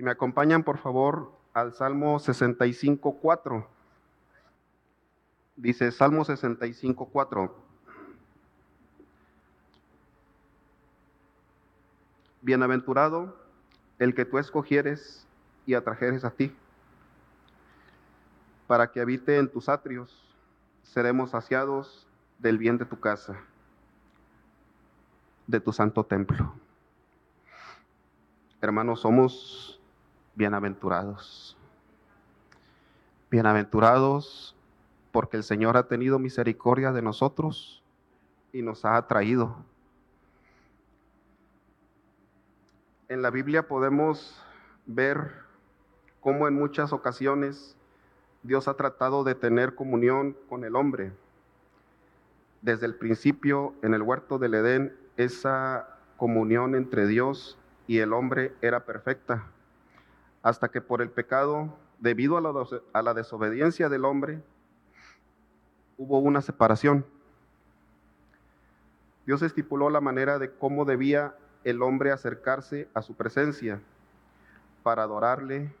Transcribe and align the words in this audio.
Si 0.00 0.04
me 0.04 0.12
acompañan, 0.12 0.62
por 0.62 0.78
favor, 0.78 1.30
al 1.52 1.74
Salmo 1.74 2.18
65.4. 2.18 3.66
Dice 5.56 5.92
Salmo 5.92 6.24
65.4. 6.24 7.52
Bienaventurado 12.40 13.36
el 13.98 14.14
que 14.14 14.24
tú 14.24 14.38
escogieres 14.38 15.26
y 15.66 15.74
atrajeres 15.74 16.24
a 16.24 16.30
ti, 16.30 16.56
para 18.66 18.90
que 18.92 19.02
habite 19.02 19.36
en 19.36 19.50
tus 19.50 19.68
atrios, 19.68 20.34
seremos 20.82 21.32
saciados 21.32 22.06
del 22.38 22.56
bien 22.56 22.78
de 22.78 22.86
tu 22.86 22.98
casa, 22.98 23.38
de 25.46 25.60
tu 25.60 25.74
santo 25.74 26.04
templo. 26.04 26.54
Hermanos, 28.62 29.02
somos 29.02 29.76
bienaventurados. 30.34 31.56
Bienaventurados 33.30 34.56
porque 35.12 35.36
el 35.36 35.42
Señor 35.42 35.76
ha 35.76 35.88
tenido 35.88 36.18
misericordia 36.18 36.92
de 36.92 37.02
nosotros 37.02 37.82
y 38.52 38.62
nos 38.62 38.84
ha 38.84 38.96
atraído. 38.96 39.56
En 43.08 43.22
la 43.22 43.30
Biblia 43.30 43.66
podemos 43.66 44.42
ver 44.86 45.32
cómo 46.20 46.46
en 46.46 46.54
muchas 46.54 46.92
ocasiones 46.92 47.76
Dios 48.42 48.68
ha 48.68 48.74
tratado 48.74 49.24
de 49.24 49.34
tener 49.34 49.74
comunión 49.74 50.36
con 50.48 50.64
el 50.64 50.76
hombre. 50.76 51.12
Desde 52.62 52.86
el 52.86 52.94
principio, 52.94 53.74
en 53.82 53.94
el 53.94 54.02
huerto 54.02 54.38
del 54.38 54.54
Edén, 54.54 54.96
esa 55.16 55.98
comunión 56.16 56.74
entre 56.74 57.06
Dios 57.06 57.58
y 57.86 57.98
el 57.98 58.12
hombre 58.12 58.54
era 58.60 58.84
perfecta, 58.84 59.46
hasta 60.42 60.68
que 60.68 60.80
por 60.80 61.02
el 61.02 61.10
pecado, 61.10 61.76
debido 61.98 62.36
a 62.36 63.02
la, 63.02 63.14
desobediencia 63.14 63.88
del 63.88 64.04
hombre, 64.04 64.42
hubo 65.98 66.18
una 66.18 66.40
separación. 66.40 67.04
Dios 69.26 69.42
estipuló 69.42 69.90
la 69.90 70.00
manera 70.00 70.38
de 70.38 70.50
cómo 70.50 70.84
debía 70.84 71.34
el 71.64 71.82
hombre 71.82 72.10
acercarse 72.10 72.88
a 72.94 73.02
su 73.02 73.14
presencia 73.14 73.80
para 74.82 75.02
adorarle 75.02 75.72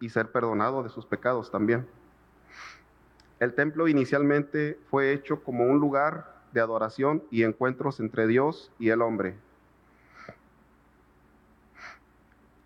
y 0.00 0.10
ser 0.10 0.30
perdonado 0.30 0.82
de 0.82 0.90
sus 0.90 1.06
pecados 1.06 1.50
también. 1.50 1.88
El 3.40 3.54
templo 3.54 3.88
inicialmente 3.88 4.78
fue 4.90 5.12
hecho 5.12 5.42
como 5.42 5.64
un 5.64 5.78
lugar 5.80 6.42
de 6.52 6.60
adoración 6.60 7.24
y 7.30 7.42
encuentros 7.42 7.98
entre 8.00 8.26
Dios 8.26 8.70
y 8.78 8.90
el 8.90 9.00
hombre. 9.00 9.34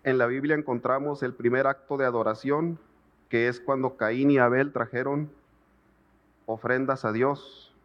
En 0.07 0.17
la 0.17 0.25
Biblia 0.25 0.55
encontramos 0.55 1.21
el 1.21 1.33
primer 1.33 1.67
acto 1.67 1.97
de 1.97 2.05
adoración, 2.05 2.79
que 3.27 3.49
es 3.49 3.59
cuando 3.59 3.97
Caín 3.97 4.31
y 4.31 4.37
Abel 4.37 4.71
trajeron 4.71 5.29
ofrendas 6.45 7.03
a 7.03 7.11
Dios. 7.11 7.75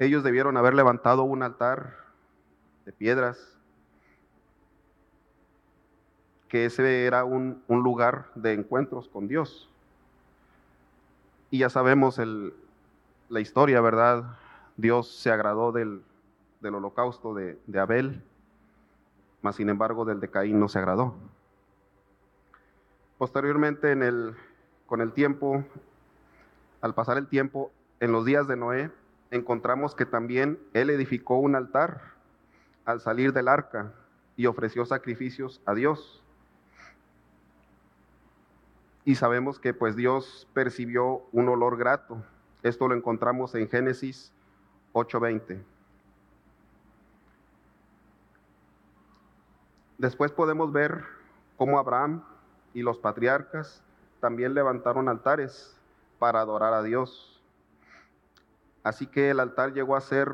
Ellos 0.00 0.24
debieron 0.24 0.56
haber 0.56 0.74
levantado 0.74 1.22
un 1.22 1.44
altar 1.44 1.98
de 2.84 2.90
piedras, 2.90 3.56
que 6.48 6.64
ese 6.64 7.06
era 7.06 7.22
un, 7.22 7.62
lugar 7.68 8.32
de 8.34 8.54
encuentros 8.54 9.06
con 9.06 9.28
Dios. 9.28 9.70
Y 11.52 11.58
ya 11.58 11.70
sabemos 11.70 12.20
la 13.28 13.38
historia, 13.38 13.80
¿verdad? 13.80 14.36
Dios 14.76 15.14
se 15.14 15.30
agradó 15.30 15.70
del, 15.70 16.02
holocausto 16.60 17.34
de 17.34 17.78
Abel, 17.78 18.20
mas 19.44 19.56
sin 19.56 19.68
embargo 19.68 20.06
del 20.06 20.20
de 20.20 20.30
Caín 20.30 20.58
no 20.58 20.68
se 20.68 20.78
agradó. 20.78 21.14
Posteriormente, 23.18 23.92
en 23.92 24.02
el, 24.02 24.34
con 24.86 25.02
el 25.02 25.12
tiempo, 25.12 25.62
al 26.80 26.94
pasar 26.94 27.18
el 27.18 27.28
tiempo, 27.28 27.70
en 28.00 28.10
los 28.10 28.24
días 28.24 28.48
de 28.48 28.56
Noé, 28.56 28.90
encontramos 29.30 29.94
que 29.94 30.06
también 30.06 30.58
él 30.72 30.88
edificó 30.88 31.36
un 31.36 31.56
altar 31.56 32.00
al 32.86 33.02
salir 33.02 33.34
del 33.34 33.48
arca 33.48 33.92
y 34.34 34.46
ofreció 34.46 34.86
sacrificios 34.86 35.60
a 35.66 35.74
Dios. 35.74 36.24
Y 39.04 39.16
sabemos 39.16 39.58
que 39.60 39.74
pues 39.74 39.94
Dios 39.94 40.48
percibió 40.54 41.26
un 41.32 41.50
olor 41.50 41.76
grato. 41.76 42.16
Esto 42.62 42.88
lo 42.88 42.94
encontramos 42.94 43.54
en 43.54 43.68
Génesis 43.68 44.32
8:20. 44.94 45.73
Después 50.04 50.32
podemos 50.32 50.70
ver 50.70 51.02
cómo 51.56 51.78
Abraham 51.78 52.22
y 52.74 52.82
los 52.82 52.98
patriarcas 52.98 53.82
también 54.20 54.52
levantaron 54.52 55.08
altares 55.08 55.80
para 56.18 56.42
adorar 56.42 56.74
a 56.74 56.82
Dios. 56.82 57.42
Así 58.82 59.06
que 59.06 59.30
el 59.30 59.40
altar 59.40 59.72
llegó 59.72 59.96
a 59.96 60.02
ser 60.02 60.30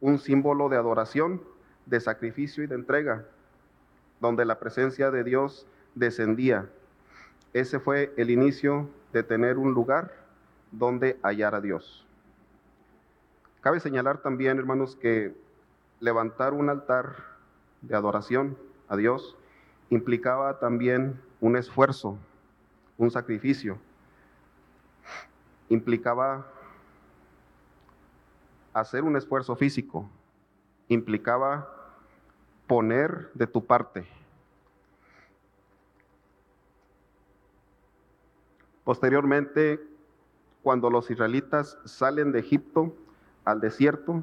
un 0.00 0.18
símbolo 0.18 0.68
de 0.68 0.76
adoración, 0.76 1.40
de 1.86 2.00
sacrificio 2.00 2.64
y 2.64 2.66
de 2.66 2.74
entrega, 2.74 3.24
donde 4.20 4.44
la 4.44 4.58
presencia 4.58 5.12
de 5.12 5.22
Dios 5.22 5.68
descendía. 5.94 6.68
Ese 7.52 7.78
fue 7.78 8.12
el 8.16 8.28
inicio 8.28 8.90
de 9.12 9.22
tener 9.22 9.56
un 9.56 9.72
lugar 9.72 10.12
donde 10.72 11.16
hallar 11.22 11.54
a 11.54 11.60
Dios. 11.60 12.04
Cabe 13.60 13.78
señalar 13.78 14.18
también, 14.18 14.58
hermanos, 14.58 14.96
que 14.96 15.32
levantar 16.00 16.54
un 16.54 16.70
altar 16.70 17.14
de 17.82 17.94
adoración 17.94 18.71
a 18.92 18.96
Dios 18.98 19.34
implicaba 19.88 20.58
también 20.58 21.18
un 21.40 21.56
esfuerzo, 21.56 22.18
un 22.98 23.10
sacrificio. 23.10 23.78
Implicaba 25.70 26.46
hacer 28.74 29.02
un 29.02 29.16
esfuerzo 29.16 29.56
físico, 29.56 30.10
implicaba 30.88 31.66
poner 32.66 33.30
de 33.32 33.46
tu 33.46 33.64
parte. 33.64 34.06
Posteriormente, 38.84 39.80
cuando 40.62 40.90
los 40.90 41.10
israelitas 41.10 41.78
salen 41.86 42.30
de 42.30 42.40
Egipto 42.40 42.94
al 43.46 43.58
desierto, 43.62 44.22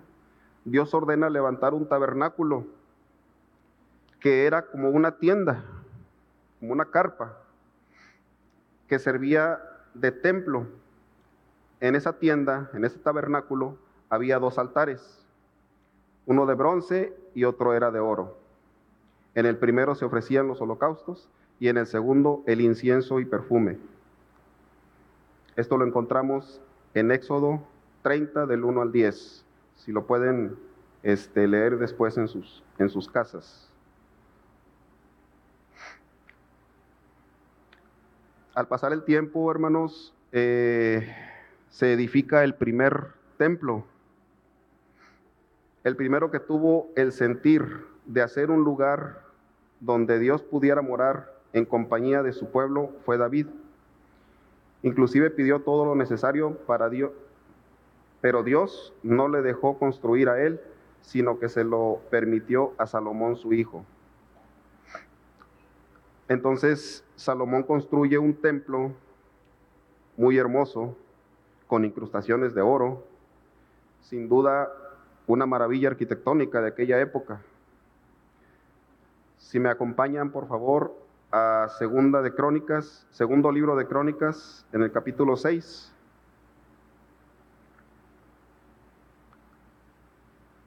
Dios 0.63 0.93
ordena 0.93 1.27
levantar 1.27 1.73
un 1.73 1.89
tabernáculo 1.89 2.67
que 4.19 4.45
era 4.45 4.65
como 4.65 4.89
una 4.89 5.17
tienda, 5.17 5.63
como 6.59 6.73
una 6.73 6.85
carpa, 6.85 7.37
que 8.87 8.99
servía 8.99 9.61
de 9.93 10.11
templo. 10.11 10.67
En 11.79 11.95
esa 11.95 12.19
tienda, 12.19 12.69
en 12.73 12.83
ese 12.83 12.99
tabernáculo, 12.99 13.77
había 14.09 14.39
dos 14.39 14.57
altares, 14.57 15.25
uno 16.25 16.45
de 16.45 16.55
bronce 16.55 17.15
y 17.33 17.45
otro 17.45 17.73
era 17.73 17.91
de 17.91 17.99
oro. 17.99 18.37
En 19.35 19.45
el 19.45 19.57
primero 19.57 19.95
se 19.95 20.05
ofrecían 20.05 20.47
los 20.47 20.61
holocaustos 20.61 21.29
y 21.59 21.69
en 21.69 21.77
el 21.77 21.85
segundo 21.85 22.43
el 22.45 22.61
incienso 22.61 23.19
y 23.19 23.25
perfume. 23.25 23.77
Esto 25.55 25.77
lo 25.77 25.85
encontramos 25.85 26.61
en 26.93 27.11
Éxodo 27.11 27.61
30 28.03 28.45
del 28.45 28.63
1 28.63 28.81
al 28.81 28.91
10, 28.91 29.45
si 29.75 29.91
lo 29.91 30.05
pueden 30.07 30.57
este, 31.03 31.47
leer 31.47 31.77
después 31.77 32.17
en 32.17 32.27
sus, 32.27 32.63
en 32.77 32.89
sus 32.89 33.09
casas. 33.09 33.69
Al 38.59 38.67
pasar 38.67 38.91
el 38.91 39.03
tiempo, 39.05 39.49
hermanos, 39.49 40.13
eh, 40.33 41.15
se 41.69 41.93
edifica 41.93 42.43
el 42.43 42.55
primer 42.55 43.07
templo 43.37 43.85
el 45.85 45.95
primero 45.95 46.29
que 46.29 46.41
tuvo 46.41 46.89
el 46.97 47.13
sentir 47.13 47.85
de 48.05 48.21
hacer 48.21 48.51
un 48.51 48.65
lugar 48.65 49.21
donde 49.79 50.19
Dios 50.19 50.41
pudiera 50.41 50.81
morar 50.81 51.33
en 51.53 51.63
compañía 51.63 52.21
de 52.21 52.33
su 52.33 52.51
pueblo 52.51 52.89
fue 53.05 53.17
David. 53.17 53.47
Inclusive 54.83 55.29
pidió 55.29 55.61
todo 55.61 55.85
lo 55.85 55.95
necesario 55.95 56.57
para 56.67 56.89
Dios, 56.89 57.11
pero 58.19 58.43
Dios 58.43 58.93
no 59.03 59.29
le 59.29 59.41
dejó 59.41 59.79
construir 59.79 60.27
a 60.27 60.43
él, 60.43 60.59
sino 60.99 61.39
que 61.39 61.47
se 61.47 61.63
lo 61.63 62.01
permitió 62.09 62.73
a 62.77 62.87
Salomón 62.87 63.37
su 63.37 63.53
hijo. 63.53 63.85
Entonces 66.29 67.03
Salomón 67.15 67.63
construye 67.63 68.17
un 68.17 68.35
templo 68.35 68.93
muy 70.15 70.37
hermoso, 70.37 70.95
con 71.67 71.85
incrustaciones 71.85 72.53
de 72.53 72.61
oro, 72.61 73.03
sin 74.01 74.29
duda 74.29 74.71
una 75.27 75.45
maravilla 75.45 75.89
arquitectónica 75.89 76.61
de 76.61 76.69
aquella 76.69 76.99
época. 76.99 77.41
Si 79.37 79.59
me 79.59 79.69
acompañan, 79.69 80.31
por 80.31 80.47
favor, 80.47 80.95
a 81.31 81.67
Segunda 81.77 82.21
de 82.21 82.33
Crónicas, 82.33 83.07
segundo 83.11 83.51
libro 83.51 83.75
de 83.75 83.87
Crónicas, 83.87 84.65
en 84.71 84.83
el 84.83 84.91
capítulo 84.91 85.35
6. 85.35 85.93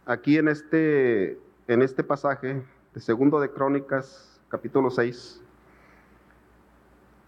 Aquí 0.06 0.38
en 0.38 0.48
este, 0.48 1.38
en 1.68 1.82
este 1.82 2.02
pasaje 2.02 2.64
de 2.94 3.00
Segundo 3.00 3.38
de 3.40 3.50
Crónicas, 3.50 4.40
capítulo 4.48 4.90
6, 4.90 5.41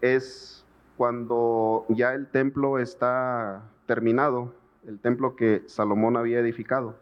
es 0.01 0.65
cuando 0.97 1.85
ya 1.89 2.13
el 2.13 2.27
templo 2.27 2.79
está 2.79 3.63
terminado, 3.85 4.53
el 4.87 4.99
templo 4.99 5.35
que 5.35 5.63
Salomón 5.67 6.17
había 6.17 6.39
edificado, 6.39 6.95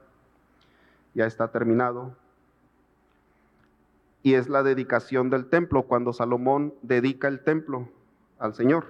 ya 1.14 1.26
está 1.26 1.52
terminado. 1.52 2.16
Y 4.24 4.36
es 4.36 4.48
la 4.48 4.64
dedicación 4.64 5.30
del 5.30 5.48
templo, 5.48 5.84
cuando 5.84 6.14
Salomón 6.14 6.74
dedica 6.82 7.28
el 7.28 7.44
templo 7.44 7.90
al 8.40 8.54
Señor. 8.54 8.86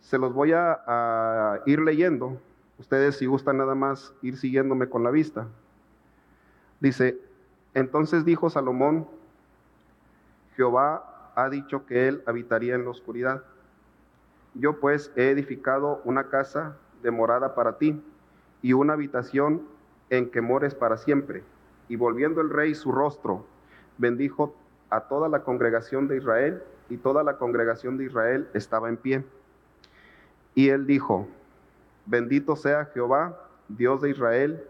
Se 0.00 0.16
los 0.16 0.32
voy 0.32 0.52
a, 0.52 1.60
ir 1.66 1.80
leyendo. 1.80 2.40
Ustedes 2.78 3.16
si 3.16 3.26
gustan 3.26 3.56
nada 3.56 3.74
más 3.74 4.14
ir 4.22 4.36
siguiéndome 4.36 4.88
con 4.88 5.02
la 5.02 5.10
vista. 5.10 5.48
Dice, 6.80 7.18
entonces 7.72 8.24
dijo 8.24 8.48
Salomón, 8.48 9.08
Jehová 10.56 11.13
ha 11.34 11.48
dicho 11.48 11.86
que 11.86 12.08
él 12.08 12.22
habitaría 12.26 12.74
en 12.74 12.84
la 12.84 12.90
oscuridad. 12.90 13.42
Yo 14.54 14.80
pues 14.80 15.12
he 15.16 15.30
edificado 15.30 16.00
una 16.04 16.28
casa 16.28 16.76
de 17.02 17.10
morada 17.10 17.54
para 17.54 17.78
ti 17.78 18.00
y 18.62 18.72
una 18.72 18.94
habitación 18.94 19.62
en 20.10 20.30
que 20.30 20.40
mores 20.40 20.74
para 20.74 20.96
siempre. 20.96 21.42
Y 21.88 21.96
volviendo 21.96 22.40
el 22.40 22.50
rey 22.50 22.74
su 22.74 22.92
rostro, 22.92 23.44
bendijo 23.98 24.54
a 24.90 25.00
toda 25.02 25.28
la 25.28 25.42
congregación 25.42 26.08
de 26.08 26.16
Israel 26.18 26.62
y 26.88 26.96
toda 26.96 27.22
la 27.22 27.36
congregación 27.36 27.96
de 27.96 28.04
Israel 28.04 28.48
estaba 28.54 28.88
en 28.88 28.96
pie. 28.96 29.24
Y 30.54 30.68
él 30.68 30.86
dijo, 30.86 31.26
bendito 32.06 32.56
sea 32.56 32.86
Jehová, 32.86 33.38
Dios 33.68 34.02
de 34.02 34.10
Israel, 34.10 34.64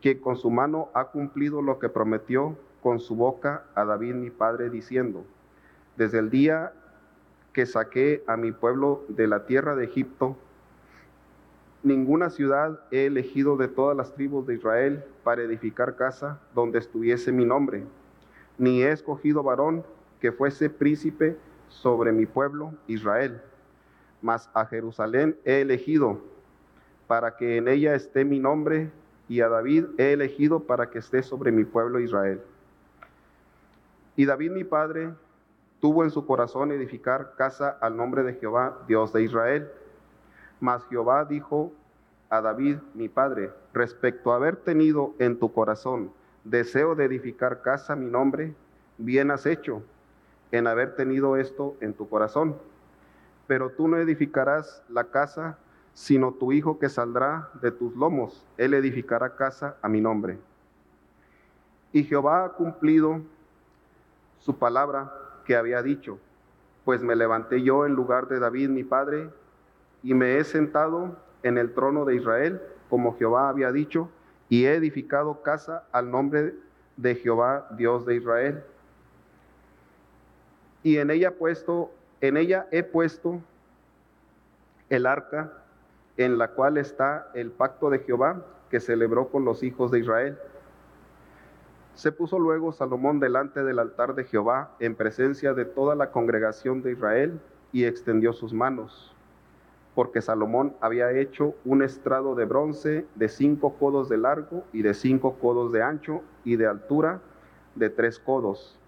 que 0.00 0.20
con 0.20 0.36
su 0.36 0.50
mano 0.50 0.90
ha 0.94 1.06
cumplido 1.06 1.62
lo 1.62 1.78
que 1.78 1.88
prometió 1.88 2.56
con 2.82 3.00
su 3.00 3.16
boca 3.16 3.64
a 3.74 3.84
David 3.84 4.14
mi 4.14 4.30
padre, 4.30 4.70
diciendo, 4.70 5.24
desde 5.96 6.18
el 6.18 6.30
día 6.30 6.72
que 7.52 7.66
saqué 7.66 8.24
a 8.26 8.36
mi 8.36 8.52
pueblo 8.52 9.04
de 9.08 9.26
la 9.28 9.46
tierra 9.46 9.76
de 9.76 9.84
Egipto, 9.84 10.36
ninguna 11.82 12.30
ciudad 12.30 12.80
he 12.90 13.06
elegido 13.06 13.56
de 13.56 13.68
todas 13.68 13.96
las 13.96 14.14
tribus 14.14 14.46
de 14.46 14.54
Israel 14.54 15.04
para 15.22 15.42
edificar 15.42 15.96
casa 15.96 16.40
donde 16.54 16.78
estuviese 16.78 17.30
mi 17.30 17.44
nombre, 17.44 17.84
ni 18.58 18.82
he 18.82 18.90
escogido 18.90 19.42
varón 19.42 19.84
que 20.20 20.32
fuese 20.32 20.70
príncipe 20.70 21.36
sobre 21.68 22.12
mi 22.12 22.26
pueblo 22.26 22.72
Israel, 22.86 23.40
mas 24.22 24.50
a 24.54 24.64
Jerusalén 24.66 25.36
he 25.44 25.60
elegido 25.60 26.18
para 27.06 27.36
que 27.36 27.58
en 27.58 27.68
ella 27.68 27.94
esté 27.94 28.24
mi 28.24 28.38
nombre, 28.38 28.90
y 29.28 29.40
a 29.40 29.48
David 29.48 29.86
he 29.98 30.12
elegido 30.12 30.60
para 30.60 30.90
que 30.90 30.98
esté 30.98 31.22
sobre 31.22 31.50
mi 31.50 31.64
pueblo 31.64 32.00
Israel. 32.00 32.40
Y 34.16 34.26
David 34.26 34.50
mi 34.50 34.64
padre 34.64 35.12
tuvo 35.84 36.02
en 36.02 36.10
su 36.10 36.24
corazón 36.24 36.72
edificar 36.72 37.34
casa 37.36 37.76
al 37.82 37.94
nombre 37.94 38.22
de 38.22 38.32
Jehová, 38.32 38.78
Dios 38.88 39.12
de 39.12 39.22
Israel. 39.22 39.70
Mas 40.58 40.82
Jehová 40.86 41.26
dijo 41.26 41.72
a 42.30 42.40
David, 42.40 42.78
mi 42.94 43.10
padre, 43.10 43.52
respecto 43.74 44.32
a 44.32 44.36
haber 44.36 44.56
tenido 44.56 45.12
en 45.18 45.38
tu 45.38 45.52
corazón 45.52 46.10
deseo 46.42 46.94
de 46.94 47.04
edificar 47.04 47.60
casa 47.60 47.92
a 47.92 47.96
mi 47.96 48.06
nombre, 48.06 48.54
bien 48.96 49.30
has 49.30 49.44
hecho 49.44 49.82
en 50.52 50.66
haber 50.66 50.96
tenido 50.96 51.36
esto 51.36 51.76
en 51.82 51.92
tu 51.92 52.08
corazón. 52.08 52.56
Pero 53.46 53.68
tú 53.68 53.86
no 53.86 53.98
edificarás 53.98 54.82
la 54.88 55.04
casa, 55.04 55.58
sino 55.92 56.32
tu 56.32 56.52
hijo 56.52 56.78
que 56.78 56.88
saldrá 56.88 57.50
de 57.60 57.70
tus 57.70 57.94
lomos, 57.94 58.46
él 58.56 58.72
edificará 58.72 59.36
casa 59.36 59.76
a 59.82 59.90
mi 59.90 60.00
nombre. 60.00 60.38
Y 61.92 62.04
Jehová 62.04 62.46
ha 62.46 62.48
cumplido 62.54 63.20
su 64.38 64.56
palabra 64.56 65.20
que 65.44 65.56
había 65.56 65.82
dicho, 65.82 66.18
pues 66.84 67.02
me 67.02 67.16
levanté 67.16 67.62
yo 67.62 67.86
en 67.86 67.94
lugar 67.94 68.28
de 68.28 68.38
David 68.38 68.68
mi 68.68 68.84
padre, 68.84 69.30
y 70.02 70.14
me 70.14 70.38
he 70.38 70.44
sentado 70.44 71.16
en 71.42 71.58
el 71.58 71.72
trono 71.72 72.04
de 72.04 72.16
Israel, 72.16 72.60
como 72.90 73.16
Jehová 73.16 73.48
había 73.48 73.72
dicho, 73.72 74.10
y 74.48 74.66
he 74.66 74.74
edificado 74.74 75.42
casa 75.42 75.84
al 75.92 76.10
nombre 76.10 76.54
de 76.96 77.14
Jehová, 77.16 77.66
Dios 77.76 78.04
de 78.04 78.16
Israel. 78.16 78.62
Y 80.82 80.98
en 80.98 81.10
ella 81.10 81.32
puesto, 81.32 81.90
en 82.20 82.36
ella 82.36 82.66
he 82.70 82.82
puesto 82.82 83.40
el 84.90 85.06
arca 85.06 85.52
en 86.16 86.38
la 86.38 86.48
cual 86.48 86.76
está 86.76 87.30
el 87.34 87.50
pacto 87.50 87.90
de 87.90 88.00
Jehová 88.00 88.44
que 88.70 88.80
celebró 88.80 89.28
con 89.28 89.44
los 89.44 89.62
hijos 89.62 89.90
de 89.90 90.00
Israel 90.00 90.38
se 91.94 92.10
puso 92.10 92.38
luego 92.38 92.72
Salomón 92.72 93.20
delante 93.20 93.62
del 93.62 93.78
altar 93.78 94.14
de 94.14 94.24
Jehová 94.24 94.74
en 94.80 94.94
presencia 94.94 95.54
de 95.54 95.64
toda 95.64 95.94
la 95.94 96.10
congregación 96.10 96.82
de 96.82 96.92
Israel 96.92 97.40
y 97.72 97.84
extendió 97.84 98.32
sus 98.32 98.52
manos, 98.52 99.14
porque 99.94 100.20
Salomón 100.20 100.74
había 100.80 101.12
hecho 101.12 101.54
un 101.64 101.82
estrado 101.82 102.34
de 102.34 102.44
bronce 102.44 103.06
de 103.14 103.28
cinco 103.28 103.74
codos 103.78 104.08
de 104.08 104.18
largo 104.18 104.64
y 104.72 104.82
de 104.82 104.94
cinco 104.94 105.38
codos 105.38 105.72
de 105.72 105.82
ancho 105.82 106.22
y 106.44 106.56
de 106.56 106.66
altura 106.66 107.20
de 107.76 107.90
tres 107.90 108.18
codos, 108.18 108.78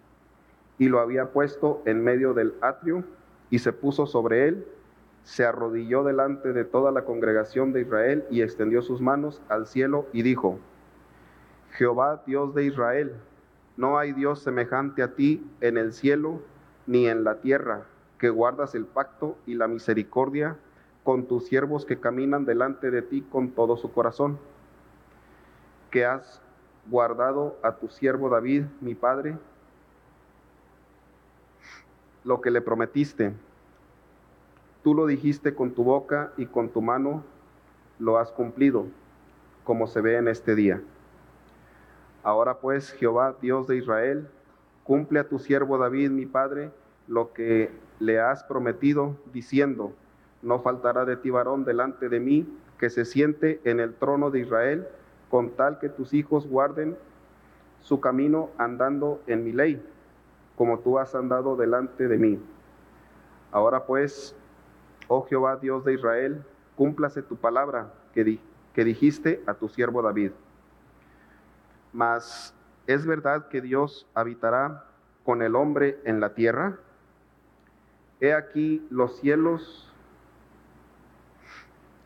y 0.78 0.88
lo 0.88 1.00
había 1.00 1.32
puesto 1.32 1.82
en 1.84 2.02
medio 2.02 2.34
del 2.34 2.54
atrio 2.60 3.04
y 3.50 3.60
se 3.60 3.72
puso 3.72 4.06
sobre 4.06 4.48
él, 4.48 4.66
se 5.22 5.44
arrodilló 5.44 6.04
delante 6.04 6.52
de 6.52 6.64
toda 6.64 6.90
la 6.90 7.04
congregación 7.04 7.72
de 7.72 7.82
Israel 7.82 8.24
y 8.30 8.42
extendió 8.42 8.82
sus 8.82 9.00
manos 9.00 9.42
al 9.48 9.66
cielo 9.66 10.06
y 10.12 10.22
dijo, 10.22 10.58
Jehová 11.76 12.22
Dios 12.26 12.54
de 12.54 12.64
Israel, 12.64 13.12
no 13.76 13.98
hay 13.98 14.12
Dios 14.12 14.40
semejante 14.40 15.02
a 15.02 15.14
ti 15.14 15.46
en 15.60 15.76
el 15.76 15.92
cielo 15.92 16.40
ni 16.86 17.06
en 17.06 17.22
la 17.22 17.40
tierra, 17.42 17.84
que 18.18 18.30
guardas 18.30 18.74
el 18.74 18.86
pacto 18.86 19.36
y 19.44 19.54
la 19.54 19.68
misericordia 19.68 20.56
con 21.04 21.26
tus 21.26 21.46
siervos 21.46 21.84
que 21.84 22.00
caminan 22.00 22.46
delante 22.46 22.90
de 22.90 23.02
ti 23.02 23.20
con 23.20 23.50
todo 23.50 23.76
su 23.76 23.92
corazón, 23.92 24.38
que 25.90 26.06
has 26.06 26.40
guardado 26.88 27.58
a 27.62 27.72
tu 27.72 27.88
siervo 27.88 28.30
David, 28.30 28.64
mi 28.80 28.94
padre, 28.94 29.36
lo 32.24 32.40
que 32.40 32.50
le 32.50 32.62
prometiste. 32.62 33.34
Tú 34.82 34.94
lo 34.94 35.04
dijiste 35.04 35.54
con 35.54 35.72
tu 35.72 35.84
boca 35.84 36.32
y 36.38 36.46
con 36.46 36.70
tu 36.70 36.80
mano 36.80 37.22
lo 37.98 38.16
has 38.16 38.30
cumplido, 38.32 38.86
como 39.64 39.86
se 39.86 40.00
ve 40.00 40.16
en 40.16 40.28
este 40.28 40.54
día. 40.54 40.80
Ahora 42.26 42.58
pues, 42.58 42.90
Jehová, 42.90 43.36
Dios 43.40 43.68
de 43.68 43.76
Israel, 43.76 44.26
cumple 44.82 45.20
a 45.20 45.28
tu 45.28 45.38
siervo 45.38 45.78
David, 45.78 46.10
mi 46.10 46.26
padre, 46.26 46.72
lo 47.06 47.32
que 47.32 47.70
le 48.00 48.18
has 48.18 48.42
prometido, 48.42 49.14
diciendo, 49.32 49.92
no 50.42 50.58
faltará 50.58 51.04
de 51.04 51.16
ti 51.16 51.30
varón 51.30 51.64
delante 51.64 52.08
de 52.08 52.18
mí 52.18 52.44
que 52.80 52.90
se 52.90 53.04
siente 53.04 53.60
en 53.62 53.78
el 53.78 53.94
trono 53.94 54.32
de 54.32 54.40
Israel, 54.40 54.88
con 55.30 55.50
tal 55.50 55.78
que 55.78 55.88
tus 55.88 56.14
hijos 56.14 56.48
guarden 56.48 56.96
su 57.80 58.00
camino 58.00 58.50
andando 58.58 59.22
en 59.28 59.44
mi 59.44 59.52
ley, 59.52 59.80
como 60.56 60.80
tú 60.80 60.98
has 60.98 61.14
andado 61.14 61.54
delante 61.54 62.08
de 62.08 62.18
mí. 62.18 62.40
Ahora 63.52 63.86
pues, 63.86 64.34
oh 65.06 65.24
Jehová 65.26 65.58
Dios 65.58 65.84
de 65.84 65.94
Israel, 65.94 66.42
cúmplase 66.74 67.22
tu 67.22 67.36
palabra 67.36 67.94
que, 68.12 68.40
que 68.74 68.84
dijiste 68.84 69.44
a 69.46 69.54
tu 69.54 69.68
siervo 69.68 70.02
David. 70.02 70.32
Mas, 71.96 72.54
¿es 72.86 73.06
verdad 73.06 73.48
que 73.48 73.62
Dios 73.62 74.06
habitará 74.12 74.84
con 75.24 75.40
el 75.40 75.56
hombre 75.56 75.98
en 76.04 76.20
la 76.20 76.34
tierra? 76.34 76.78
He 78.20 78.34
aquí 78.34 78.86
los 78.90 79.16
cielos 79.16 79.90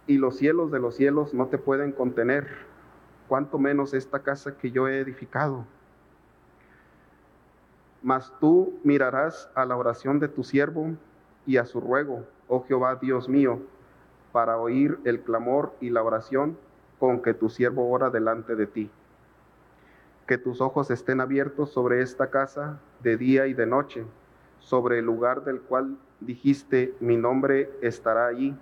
y 0.06 0.18
los 0.18 0.36
cielos 0.36 0.70
de 0.70 0.78
los 0.78 0.94
cielos 0.94 1.34
no 1.34 1.48
te 1.48 1.58
pueden 1.58 1.90
contener, 1.90 2.46
cuanto 3.26 3.58
menos 3.58 3.92
esta 3.92 4.20
casa 4.20 4.56
que 4.56 4.70
yo 4.70 4.86
he 4.86 5.00
edificado. 5.00 5.66
Mas 8.00 8.32
tú 8.38 8.78
mirarás 8.84 9.50
a 9.56 9.64
la 9.64 9.76
oración 9.76 10.20
de 10.20 10.28
tu 10.28 10.44
siervo 10.44 10.92
y 11.46 11.56
a 11.56 11.66
su 11.66 11.80
ruego, 11.80 12.28
oh 12.46 12.62
Jehová 12.62 12.94
Dios 12.94 13.28
mío, 13.28 13.58
para 14.30 14.56
oír 14.56 15.00
el 15.02 15.20
clamor 15.22 15.74
y 15.80 15.90
la 15.90 16.04
oración 16.04 16.56
con 17.00 17.20
que 17.22 17.34
tu 17.34 17.48
siervo 17.48 17.90
ora 17.90 18.08
delante 18.08 18.54
de 18.54 18.68
ti 18.68 18.88
que 20.30 20.38
tus 20.38 20.60
ojos 20.60 20.92
estén 20.92 21.20
abiertos 21.20 21.72
sobre 21.72 22.02
esta 22.02 22.30
casa 22.30 22.78
de 23.02 23.16
día 23.16 23.48
y 23.48 23.52
de 23.52 23.66
noche, 23.66 24.04
sobre 24.60 25.00
el 25.00 25.04
lugar 25.04 25.42
del 25.42 25.60
cual 25.60 25.98
dijiste, 26.20 26.94
mi 27.00 27.16
nombre 27.16 27.68
estará 27.82 28.28
allí, 28.28 28.56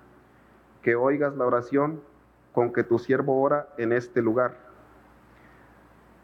que 0.80 0.96
oigas 0.96 1.36
la 1.36 1.44
oración 1.44 2.00
con 2.54 2.72
que 2.72 2.84
tu 2.84 2.98
siervo 2.98 3.42
ora 3.42 3.68
en 3.76 3.92
este 3.92 4.22
lugar. 4.22 4.56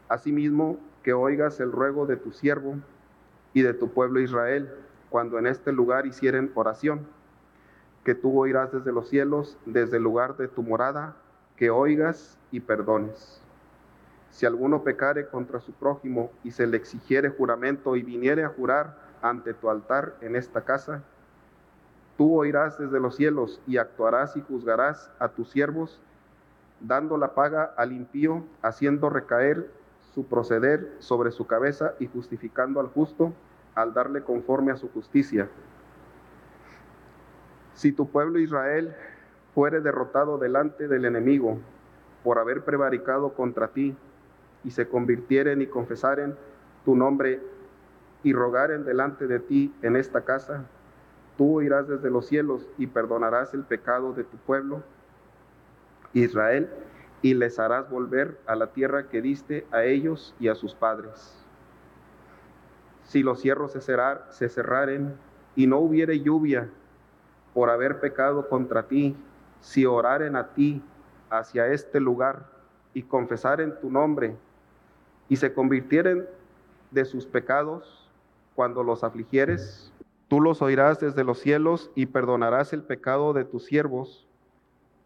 Asimismo, 0.09 0.79
que 1.03 1.13
oigas 1.13 1.59
el 1.59 1.71
ruego 1.71 2.07
de 2.07 2.17
tu 2.17 2.31
siervo 2.31 2.77
y 3.53 3.61
de 3.61 3.75
tu 3.75 3.93
pueblo 3.93 4.21
Israel, 4.21 4.73
cuando 5.11 5.37
en 5.37 5.45
este 5.45 5.71
lugar 5.71 6.07
hicieren 6.07 6.51
oración, 6.55 7.05
que 8.03 8.15
tú 8.15 8.35
oirás 8.39 8.71
desde 8.71 8.91
los 8.91 9.09
cielos, 9.09 9.59
desde 9.67 9.97
el 9.97 10.03
lugar 10.03 10.37
de 10.37 10.47
tu 10.47 10.63
morada, 10.63 11.15
que 11.55 11.69
oigas 11.69 12.35
y 12.49 12.61
perdones 12.61 13.44
Si 14.35 14.45
alguno 14.45 14.83
pecare 14.83 15.29
contra 15.29 15.61
su 15.61 15.71
prójimo 15.71 16.29
y 16.43 16.51
se 16.51 16.67
le 16.67 16.75
exigiere 16.75 17.29
juramento 17.29 17.95
y 17.95 18.03
viniere 18.03 18.43
a 18.43 18.49
jurar 18.49 18.97
ante 19.21 19.53
tu 19.53 19.69
altar 19.69 20.17
en 20.19 20.35
esta 20.35 20.65
casa, 20.65 21.03
tú 22.17 22.35
oirás 22.35 22.77
desde 22.77 22.99
los 22.99 23.15
cielos 23.15 23.61
y 23.65 23.77
actuarás 23.77 24.35
y 24.35 24.41
juzgarás 24.41 25.09
a 25.19 25.29
tus 25.29 25.51
siervos, 25.51 26.01
dando 26.81 27.17
la 27.17 27.33
paga 27.33 27.73
al 27.77 27.93
impío, 27.93 28.43
haciendo 28.61 29.09
recaer 29.09 29.71
su 30.13 30.25
proceder 30.25 30.91
sobre 30.99 31.31
su 31.31 31.47
cabeza 31.47 31.93
y 31.99 32.07
justificando 32.07 32.81
al 32.81 32.87
justo 32.87 33.31
al 33.73 33.93
darle 33.93 34.21
conforme 34.21 34.73
a 34.73 34.75
su 34.75 34.89
justicia. 34.89 35.47
Si 37.73 37.93
tu 37.93 38.09
pueblo 38.09 38.37
Israel 38.37 38.93
fuere 39.53 39.79
derrotado 39.79 40.37
delante 40.37 40.89
del 40.89 41.05
enemigo 41.05 41.57
por 42.21 42.37
haber 42.37 42.65
prevaricado 42.65 43.33
contra 43.33 43.69
ti, 43.69 43.95
y 44.65 44.71
se 44.71 44.87
convirtieren 44.87 45.61
y 45.61 45.67
confesaren 45.67 46.35
tu 46.83 46.95
nombre 46.95 47.41
y 48.23 48.33
rogaren 48.33 48.83
delante 48.83 49.27
de 49.27 49.39
ti 49.39 49.73
en 49.83 49.95
esta 49.95 50.21
casa, 50.21 50.65
tú 51.37 51.61
irás 51.61 51.87
desde 51.87 52.09
los 52.09 52.25
cielos 52.25 52.67
y 52.77 52.87
perdonarás 52.87 53.53
el 53.53 53.63
pecado 53.63 54.13
de 54.13 54.23
tu 54.23 54.37
pueblo 54.37 54.81
Israel 56.13 56.69
y 57.21 57.33
les 57.33 57.59
harás 57.59 57.89
volver 57.89 58.39
a 58.47 58.55
la 58.55 58.67
tierra 58.67 59.09
que 59.09 59.21
diste 59.21 59.67
a 59.71 59.83
ellos 59.83 60.35
y 60.39 60.47
a 60.47 60.55
sus 60.55 60.73
padres. 60.73 61.45
Si 63.03 63.21
los 63.21 63.41
cierros 63.41 63.71
se, 63.71 63.81
se 63.81 64.49
cerraren 64.49 65.15
y 65.55 65.67
no 65.67 65.77
hubiere 65.79 66.19
lluvia 66.19 66.69
por 67.53 67.69
haber 67.69 67.99
pecado 67.99 68.49
contra 68.49 68.87
ti, 68.87 69.15
si 69.61 69.85
oraren 69.85 70.35
a 70.35 70.47
ti 70.53 70.81
hacia 71.29 71.67
este 71.67 71.99
lugar 71.99 72.47
y 72.93 73.03
confesaren 73.03 73.79
tu 73.79 73.91
nombre 73.91 74.35
y 75.29 75.37
se 75.37 75.53
convirtieren 75.53 76.25
de 76.91 77.05
sus 77.05 77.25
pecados 77.25 78.09
cuando 78.55 78.83
los 78.83 79.03
afligieres, 79.03 79.91
tú 80.27 80.39
los 80.39 80.61
oirás 80.61 80.99
desde 80.99 81.23
los 81.23 81.39
cielos 81.39 81.91
y 81.95 82.05
perdonarás 82.05 82.73
el 82.73 82.83
pecado 82.83 83.33
de 83.33 83.45
tus 83.45 83.65
siervos, 83.65 84.25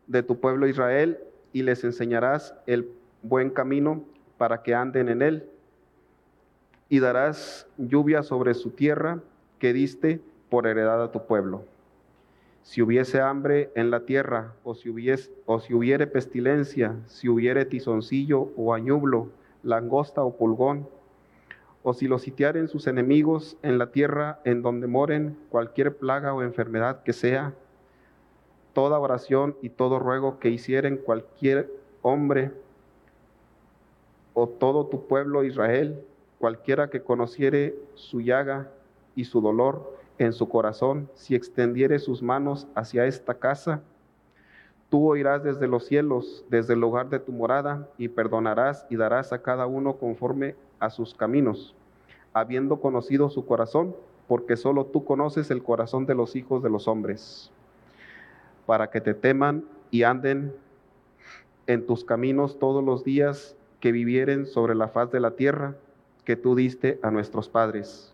de 0.08 0.24
tu 0.24 0.40
pueblo 0.40 0.68
Israel, 0.68 1.20
y 1.52 1.64
les 1.64 1.84
enseñarás 1.84 2.54
el 2.68 2.90
buen 3.24 3.50
camino 3.50 4.04
para 4.38 4.62
que 4.62 4.76
anden 4.76 5.10
en 5.10 5.22
él. 5.22 5.50
Y 6.90 7.00
darás 7.00 7.68
lluvia 7.78 8.24
sobre 8.24 8.54
su 8.54 8.72
tierra 8.72 9.20
que 9.58 9.74
diste 9.74 10.22
por 10.50 10.68
heredad 10.68 11.04
a 11.04 11.12
tu 11.12 11.26
pueblo. 11.26 11.64
Si 12.64 12.82
hubiese 12.82 13.22
hambre 13.22 13.72
en 13.76 13.90
la 13.90 14.02
tierra, 14.02 14.54
o 14.64 14.76
si, 14.76 14.90
hubiese, 14.90 15.32
o 15.46 15.60
si 15.60 15.74
hubiere 15.74 16.08
pestilencia, 16.08 16.96
si 17.08 17.28
hubiere 17.28 17.66
tizoncillo 17.66 18.52
o 18.56 18.74
añublo, 18.74 19.30
langosta 19.64 20.24
o 20.24 20.36
pulgón, 20.36 20.88
o 21.84 21.94
si 21.94 22.08
los 22.08 22.24
sitiaren 22.24 22.68
sus 22.68 22.88
enemigos 22.88 23.58
en 23.62 23.78
la 23.78 23.92
tierra 23.92 24.40
en 24.44 24.62
donde 24.62 24.88
moren 24.88 25.38
cualquier 25.50 25.98
plaga 25.98 26.34
o 26.34 26.42
enfermedad 26.42 27.04
que 27.04 27.14
sea, 27.14 27.54
toda 28.74 29.00
oración 29.00 29.56
y 29.62 29.70
todo 29.70 30.00
ruego 30.00 30.40
que 30.40 30.50
hicieren 30.50 30.98
cualquier 30.98 31.72
hombre 32.02 32.52
o 34.34 34.48
todo 34.48 34.86
tu 34.88 35.08
pueblo 35.08 35.44
Israel, 35.44 36.04
cualquiera 36.38 36.90
que 36.90 37.02
conociere 37.02 37.76
su 37.96 38.22
llaga 38.22 38.70
y 39.16 39.26
su 39.26 39.42
dolor 39.42 39.98
en 40.18 40.34
su 40.34 40.50
corazón, 40.50 41.10
si 41.14 41.36
extendiere 41.36 42.00
sus 42.00 42.22
manos 42.22 42.68
hacia 42.76 43.06
esta 43.06 43.36
casa, 43.36 43.82
Tú 44.90 45.08
oirás 45.08 45.44
desde 45.44 45.68
los 45.68 45.86
cielos, 45.86 46.44
desde 46.50 46.74
el 46.74 46.80
lugar 46.80 47.10
de 47.10 47.20
tu 47.20 47.32
morada, 47.32 47.88
y 47.98 48.08
perdonarás 48.08 48.86
y 48.90 48.96
darás 48.96 49.32
a 49.32 49.42
cada 49.42 49.68
uno 49.68 49.98
conforme 49.98 50.56
a 50.80 50.90
sus 50.90 51.14
caminos, 51.14 51.76
habiendo 52.34 52.80
conocido 52.82 53.30
su 53.30 53.46
corazón, 53.46 53.96
porque 54.28 54.56
solo 54.56 54.86
tú 54.86 55.06
conoces 55.06 55.52
el 55.52 55.64
corazón 55.64 56.06
de 56.06 56.16
los 56.16 56.36
hijos 56.36 56.64
de 56.64 56.70
los 56.70 56.88
hombres, 56.88 57.52
para 58.66 58.90
que 58.90 59.02
te 59.02 59.14
teman 59.14 59.64
y 59.92 60.04
anden 60.04 60.54
en 61.68 61.86
tus 61.86 62.04
caminos 62.04 62.58
todos 62.58 62.84
los 62.84 63.04
días 63.04 63.56
que 63.80 63.92
vivieren 63.92 64.48
sobre 64.48 64.76
la 64.76 64.88
faz 64.88 65.12
de 65.12 65.20
la 65.20 65.32
tierra 65.32 65.76
que 66.26 66.36
tú 66.36 66.56
diste 66.56 67.00
a 67.02 67.12
nuestros 67.12 67.48
padres. 67.48 68.14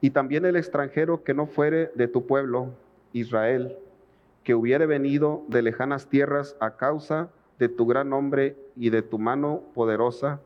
Y 0.00 0.10
también 0.10 0.44
el 0.46 0.56
extranjero 0.56 1.22
que 1.24 1.34
no 1.34 1.46
fuere 1.46 1.90
de 1.94 2.08
tu 2.08 2.26
pueblo, 2.26 2.68
Israel, 3.12 3.76
que 4.44 4.54
hubiere 4.54 4.86
venido 4.86 5.42
de 5.48 5.62
lejanas 5.62 6.06
tierras 6.06 6.56
a 6.60 6.76
causa 6.76 7.28
de 7.58 7.68
tu 7.68 7.86
gran 7.86 8.08
nombre 8.08 8.56
y 8.76 8.90
de 8.90 9.02
tu 9.02 9.18
mano 9.18 9.62
poderosa 9.74 10.40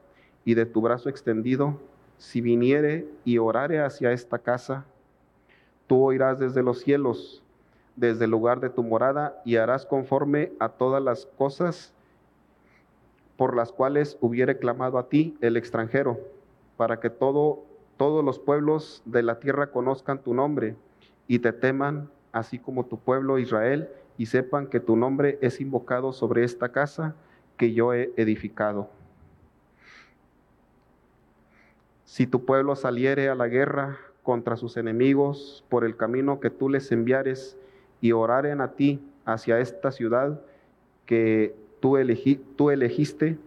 y 0.44 0.54
de 0.54 0.66
tu 0.66 0.80
brazo 0.80 1.08
extendido, 1.08 1.78
si 2.18 2.40
viniere 2.40 3.06
y 3.24 3.38
orare 3.38 3.80
hacia 3.80 4.12
esta 4.12 4.38
casa, 4.38 4.84
tú 5.86 6.02
oirás 6.02 6.38
desde 6.38 6.62
los 6.62 6.80
cielos, 6.80 7.42
desde 7.96 8.24
el 8.24 8.30
lugar 8.30 8.60
de 8.60 8.70
tu 8.70 8.82
morada, 8.82 9.40
y 9.44 9.56
harás 9.56 9.86
conforme 9.86 10.52
a 10.58 10.68
todas 10.70 11.02
las 11.02 11.26
cosas 11.26 11.92
por 13.36 13.56
las 13.56 13.72
cuales 13.72 14.16
hubiere 14.20 14.58
clamado 14.58 14.98
a 14.98 15.08
ti 15.08 15.36
el 15.40 15.56
extranjero, 15.56 16.18
para 16.76 17.00
que 17.00 17.10
todo, 17.10 17.62
todos 17.96 18.24
los 18.24 18.38
pueblos 18.38 19.02
de 19.04 19.22
la 19.22 19.38
tierra 19.38 19.70
conozcan 19.70 20.18
tu 20.18 20.34
nombre 20.34 20.76
y 21.26 21.38
te 21.40 21.52
teman 21.52 22.10
así 22.34 22.58
como 22.58 22.84
tu 22.84 22.98
pueblo 22.98 23.38
Israel, 23.38 23.88
y 24.18 24.26
sepan 24.26 24.66
que 24.66 24.80
tu 24.80 24.96
nombre 24.96 25.38
es 25.40 25.60
invocado 25.60 26.12
sobre 26.12 26.42
esta 26.42 26.70
casa 26.70 27.14
que 27.56 27.72
yo 27.72 27.94
he 27.94 28.12
edificado. 28.16 28.90
Si 32.04 32.26
tu 32.26 32.44
pueblo 32.44 32.74
saliere 32.74 33.28
a 33.28 33.36
la 33.36 33.46
guerra 33.46 33.98
contra 34.24 34.56
sus 34.56 34.76
enemigos 34.76 35.64
por 35.68 35.84
el 35.84 35.96
camino 35.96 36.40
que 36.40 36.50
tú 36.50 36.68
les 36.68 36.90
enviares 36.90 37.56
y 38.00 38.12
oraren 38.12 38.60
a 38.60 38.72
ti 38.72 39.00
hacia 39.24 39.60
esta 39.60 39.92
ciudad 39.92 40.40
que 41.06 41.54
tú, 41.80 41.96
tú 42.56 42.70
elegiste, 42.70 43.38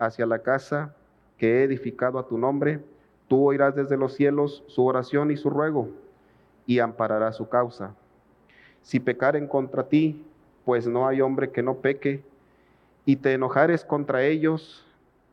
hacia 0.00 0.26
la 0.26 0.40
casa 0.40 0.96
que 1.38 1.60
he 1.60 1.62
edificado 1.62 2.18
a 2.18 2.26
tu 2.26 2.38
nombre, 2.38 2.80
tú 3.28 3.44
oirás 3.44 3.76
desde 3.76 3.96
los 3.96 4.14
cielos 4.14 4.64
su 4.66 4.84
oración 4.84 5.30
y 5.30 5.36
su 5.36 5.48
ruego 5.48 5.90
y 6.66 6.80
ampararás 6.80 7.36
su 7.36 7.48
causa 7.48 7.94
si 8.82 9.00
pecaren 9.00 9.46
contra 9.46 9.88
ti, 9.88 10.24
pues 10.64 10.86
no 10.86 11.06
hay 11.06 11.20
hombre 11.20 11.50
que 11.50 11.62
no 11.62 11.76
peque, 11.76 12.22
y 13.04 13.16
te 13.16 13.32
enojares 13.32 13.84
contra 13.84 14.24
ellos 14.24 14.84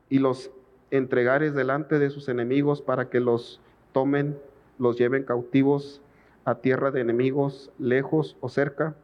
y 0.10 0.20
los 0.20 0.52
entregares 0.92 1.54
delante 1.54 2.00
de 2.00 2.10
sus 2.10 2.30
enemigos 2.30 2.82
para 2.82 3.10
que 3.10 3.20
los 3.20 3.62
tomen, 3.92 4.38
los 4.80 4.98
lleven 4.98 5.24
cautivos 5.24 6.02
a 6.46 6.56
tierra 6.56 6.90
de 6.90 7.02
enemigos, 7.02 7.72
lejos 7.78 8.38
o 8.42 8.50
cerca, 8.50 8.96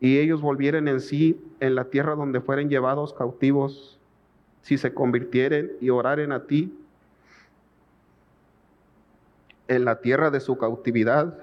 y 0.00 0.18
ellos 0.18 0.40
volvieren 0.40 0.88
en 0.88 1.00
sí 1.00 1.40
en 1.60 1.74
la 1.74 1.84
tierra 1.84 2.14
donde 2.14 2.40
fueren 2.40 2.68
llevados 2.68 3.12
cautivos, 3.12 3.98
si 4.62 4.78
se 4.78 4.92
convirtieren 4.92 5.72
y 5.80 5.90
oraren 5.90 6.32
a 6.32 6.44
ti 6.44 6.76
en 9.68 9.84
la 9.84 10.00
tierra 10.00 10.30
de 10.30 10.40
su 10.40 10.58
cautividad 10.58 11.38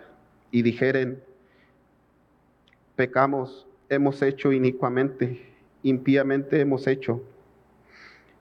y 0.51 0.62
dijeren, 0.62 1.22
pecamos, 3.03 3.67
hemos 3.89 4.22
hecho 4.22 4.53
inicuamente, 4.53 5.45
impíamente 5.83 6.62
hemos 6.62 6.88
hecho. 6.88 7.22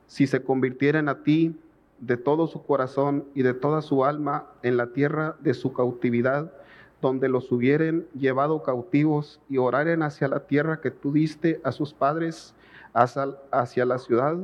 Si 0.07 0.28
se 0.28 0.45
convirtieran 0.45 1.09
a 1.09 1.25
ti 1.25 1.59
de 1.99 2.16
todo 2.16 2.47
su 2.47 2.64
corazón 2.64 3.25
y 3.35 3.42
de 3.42 3.54
toda 3.54 3.83
su 3.83 4.04
alma 4.04 4.52
en 4.62 4.76
la 4.76 4.92
tierra 4.92 5.35
de 5.40 5.52
su 5.54 5.73
cautividad, 5.73 6.52
donde 7.00 7.28
los 7.28 7.50
hubieren 7.50 8.07
llevado 8.16 8.62
cautivos 8.62 9.40
y 9.49 9.59
oraren 9.59 10.04
hacia 10.04 10.28
la 10.28 10.47
tierra 10.47 10.81
que 10.81 10.92
tú 10.92 11.11
diste 11.11 11.61
a 11.64 11.73
sus 11.73 11.92
padres, 11.92 12.54
hacia, 12.92 13.37
hacia 13.50 13.85
la 13.85 13.99
ciudad 13.99 14.37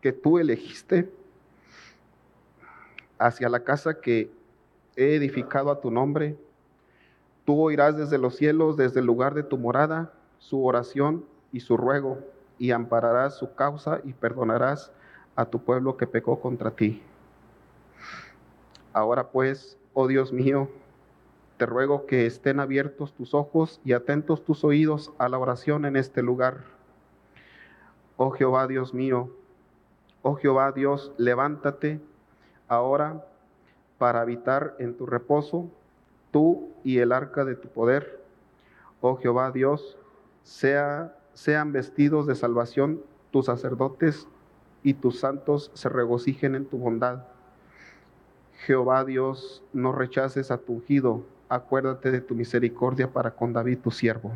que 0.00 0.12
tú 0.12 0.40
elegiste, 0.40 1.08
hacia 3.16 3.48
la 3.48 3.60
casa 3.60 4.00
que 4.00 4.28
he 4.96 5.14
edificado 5.14 5.70
a 5.70 5.80
tu 5.80 5.92
nombre, 5.92 6.36
Tú 7.44 7.60
oirás 7.60 7.96
desde 7.96 8.18
los 8.18 8.36
cielos, 8.36 8.76
desde 8.76 9.00
el 9.00 9.06
lugar 9.06 9.34
de 9.34 9.42
tu 9.42 9.58
morada, 9.58 10.12
su 10.38 10.64
oración 10.64 11.24
y 11.52 11.60
su 11.60 11.76
ruego, 11.76 12.18
y 12.58 12.70
ampararás 12.70 13.36
su 13.36 13.54
causa 13.54 14.00
y 14.04 14.12
perdonarás 14.12 14.92
a 15.34 15.46
tu 15.46 15.60
pueblo 15.60 15.96
que 15.96 16.06
pecó 16.06 16.40
contra 16.40 16.70
ti. 16.70 17.02
Ahora 18.92 19.28
pues, 19.28 19.78
oh 19.94 20.06
Dios 20.06 20.32
mío, 20.32 20.68
te 21.56 21.66
ruego 21.66 22.06
que 22.06 22.26
estén 22.26 22.60
abiertos 22.60 23.12
tus 23.14 23.34
ojos 23.34 23.80
y 23.84 23.92
atentos 23.92 24.44
tus 24.44 24.64
oídos 24.64 25.12
a 25.18 25.28
la 25.28 25.38
oración 25.38 25.84
en 25.84 25.96
este 25.96 26.22
lugar. 26.22 26.58
Oh 28.16 28.30
Jehová 28.30 28.66
Dios 28.66 28.94
mío, 28.94 29.30
oh 30.22 30.36
Jehová 30.36 30.72
Dios, 30.72 31.12
levántate 31.16 32.00
ahora 32.68 33.24
para 33.98 34.20
habitar 34.20 34.76
en 34.78 34.96
tu 34.96 35.06
reposo 35.06 35.70
tú 36.32 36.70
y 36.82 36.98
el 36.98 37.12
arca 37.12 37.44
de 37.44 37.54
tu 37.54 37.68
poder. 37.68 38.20
Oh 39.00 39.16
Jehová 39.16 39.52
Dios, 39.52 39.96
sea, 40.42 41.16
sean 41.34 41.72
vestidos 41.72 42.26
de 42.26 42.34
salvación 42.34 43.02
tus 43.30 43.46
sacerdotes 43.46 44.26
y 44.82 44.94
tus 44.94 45.20
santos 45.20 45.70
se 45.74 45.88
regocijen 45.88 46.56
en 46.56 46.66
tu 46.66 46.78
bondad. 46.78 47.24
Jehová 48.66 49.04
Dios, 49.04 49.62
no 49.72 49.92
rechaces 49.92 50.50
a 50.50 50.58
tu 50.58 50.74
ungido, 50.74 51.24
acuérdate 51.48 52.10
de 52.10 52.20
tu 52.20 52.34
misericordia 52.34 53.12
para 53.12 53.32
con 53.32 53.52
David 53.52 53.78
tu 53.78 53.90
siervo. 53.90 54.32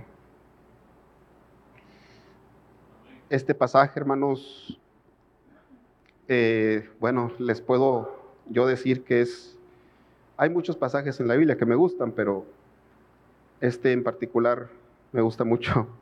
Este 3.28 3.54
pasaje, 3.54 3.98
hermanos, 3.98 4.80
eh, 6.28 6.90
bueno, 7.00 7.32
les 7.38 7.60
puedo 7.60 8.16
yo 8.48 8.66
decir 8.66 9.04
que 9.04 9.20
es, 9.20 9.55
hay 10.36 10.50
muchos 10.50 10.76
pasajes 10.76 11.18
en 11.20 11.28
la 11.28 11.34
Biblia 11.34 11.56
que 11.56 11.66
me 11.66 11.74
gustan, 11.74 12.12
pero 12.12 12.44
este 13.60 13.92
en 13.92 14.04
particular 14.04 14.68
me 15.12 15.20
gusta 15.20 15.44
mucho. 15.44 15.88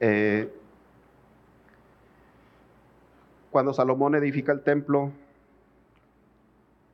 Eh, 0.00 0.48
cuando 3.50 3.72
Salomón 3.72 4.14
edifica 4.14 4.52
el 4.52 4.60
templo, 4.60 5.10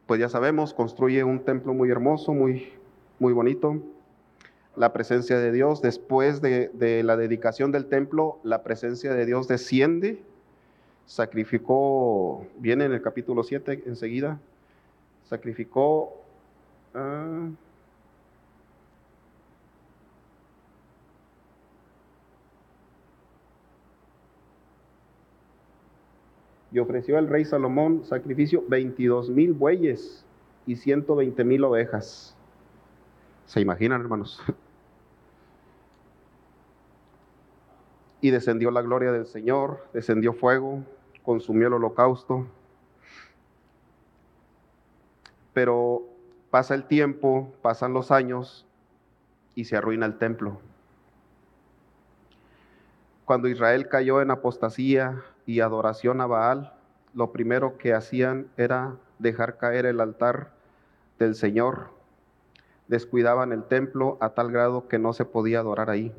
pues 0.06 0.20
ya 0.20 0.30
sabemos, 0.30 0.72
construye 0.72 1.22
un 1.22 1.44
templo 1.44 1.74
muy 1.74 1.90
hermoso, 1.90 2.32
muy, 2.32 2.72
muy 3.18 3.34
bonito. 3.34 3.76
La 4.74 4.94
presencia 4.94 5.38
de 5.38 5.52
Dios, 5.52 5.82
después 5.82 6.40
de, 6.40 6.70
de 6.70 7.02
la 7.02 7.18
dedicación 7.18 7.72
del 7.72 7.84
templo, 7.84 8.38
la 8.42 8.62
presencia 8.62 9.12
de 9.12 9.26
Dios 9.26 9.48
desciende, 9.48 10.22
sacrificó, 11.04 12.46
viene 12.58 12.86
en 12.86 12.92
el 12.92 13.02
capítulo 13.02 13.42
7 13.42 13.82
enseguida, 13.84 14.40
sacrificó... 15.24 16.20
Uh, 16.94 17.52
y 26.74 26.80
ofreció 26.80 27.18
al 27.18 27.28
rey 27.28 27.44
Salomón 27.44 28.04
sacrificio 28.04 28.64
22 28.66 29.30
mil 29.30 29.52
bueyes 29.52 30.24
y 30.66 30.74
120 30.74 31.44
mil 31.44 31.62
ovejas. 31.62 32.36
¿Se 33.46 33.60
imaginan, 33.60 34.00
hermanos? 34.00 34.42
Y 38.20 38.30
descendió 38.30 38.70
la 38.70 38.80
gloria 38.80 39.12
del 39.12 39.26
Señor, 39.26 39.86
descendió 39.92 40.32
fuego, 40.32 40.82
consumió 41.22 41.66
el 41.66 41.74
holocausto. 41.74 42.46
Pero 45.54 46.02
pasa 46.50 46.74
el 46.74 46.84
tiempo, 46.84 47.50
pasan 47.62 47.94
los 47.94 48.10
años 48.10 48.66
y 49.54 49.64
se 49.64 49.76
arruina 49.76 50.04
el 50.04 50.18
templo. 50.18 50.60
Cuando 53.24 53.48
Israel 53.48 53.88
cayó 53.88 54.20
en 54.20 54.30
apostasía, 54.30 55.22
y 55.46 55.60
adoración 55.60 56.20
a 56.20 56.26
Baal, 56.26 56.72
lo 57.12 57.32
primero 57.32 57.76
que 57.78 57.94
hacían 57.94 58.48
era 58.56 58.96
dejar 59.18 59.56
caer 59.58 59.86
el 59.86 60.00
altar 60.00 60.50
del 61.18 61.34
Señor. 61.34 61.90
Descuidaban 62.88 63.52
el 63.52 63.64
templo 63.64 64.18
a 64.20 64.30
tal 64.30 64.50
grado 64.50 64.88
que 64.88 64.98
no 64.98 65.12
se 65.12 65.24
podía 65.24 65.60
adorar 65.60 65.90
ahí. 65.90 66.12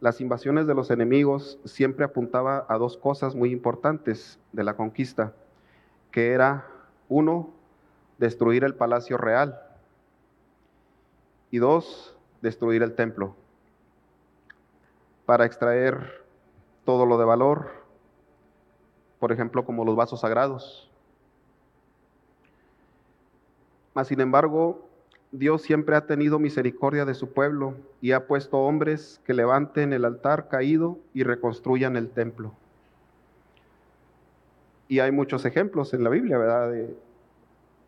Las 0.00 0.20
invasiones 0.20 0.66
de 0.66 0.74
los 0.74 0.90
enemigos 0.90 1.58
siempre 1.64 2.04
apuntaba 2.04 2.66
a 2.68 2.76
dos 2.76 2.96
cosas 2.96 3.36
muy 3.36 3.52
importantes 3.52 4.38
de 4.52 4.64
la 4.64 4.74
conquista, 4.74 5.32
que 6.10 6.32
era 6.32 6.66
uno, 7.08 7.50
destruir 8.18 8.64
el 8.64 8.74
palacio 8.74 9.16
real 9.16 9.60
y 11.50 11.58
dos, 11.58 12.16
destruir 12.40 12.82
el 12.82 12.94
templo 12.94 13.34
para 15.26 15.44
extraer 15.44 16.24
todo 16.84 17.06
lo 17.06 17.18
de 17.18 17.24
valor, 17.24 17.70
por 19.18 19.32
ejemplo, 19.32 19.64
como 19.64 19.84
los 19.84 19.94
vasos 19.94 20.20
sagrados. 20.20 20.90
Mas, 23.94 24.08
sin 24.08 24.20
embargo, 24.20 24.88
Dios 25.30 25.62
siempre 25.62 25.96
ha 25.96 26.06
tenido 26.06 26.38
misericordia 26.38 27.04
de 27.04 27.14
su 27.14 27.32
pueblo 27.32 27.74
y 28.00 28.12
ha 28.12 28.26
puesto 28.26 28.58
hombres 28.58 29.20
que 29.24 29.34
levanten 29.34 29.92
el 29.92 30.04
altar 30.04 30.48
caído 30.48 30.98
y 31.14 31.22
reconstruyan 31.22 31.96
el 31.96 32.10
templo. 32.10 32.52
Y 34.92 35.00
hay 35.00 35.10
muchos 35.10 35.46
ejemplos 35.46 35.94
en 35.94 36.04
la 36.04 36.10
Biblia, 36.10 36.36
¿verdad? 36.36 36.70
De 36.70 36.94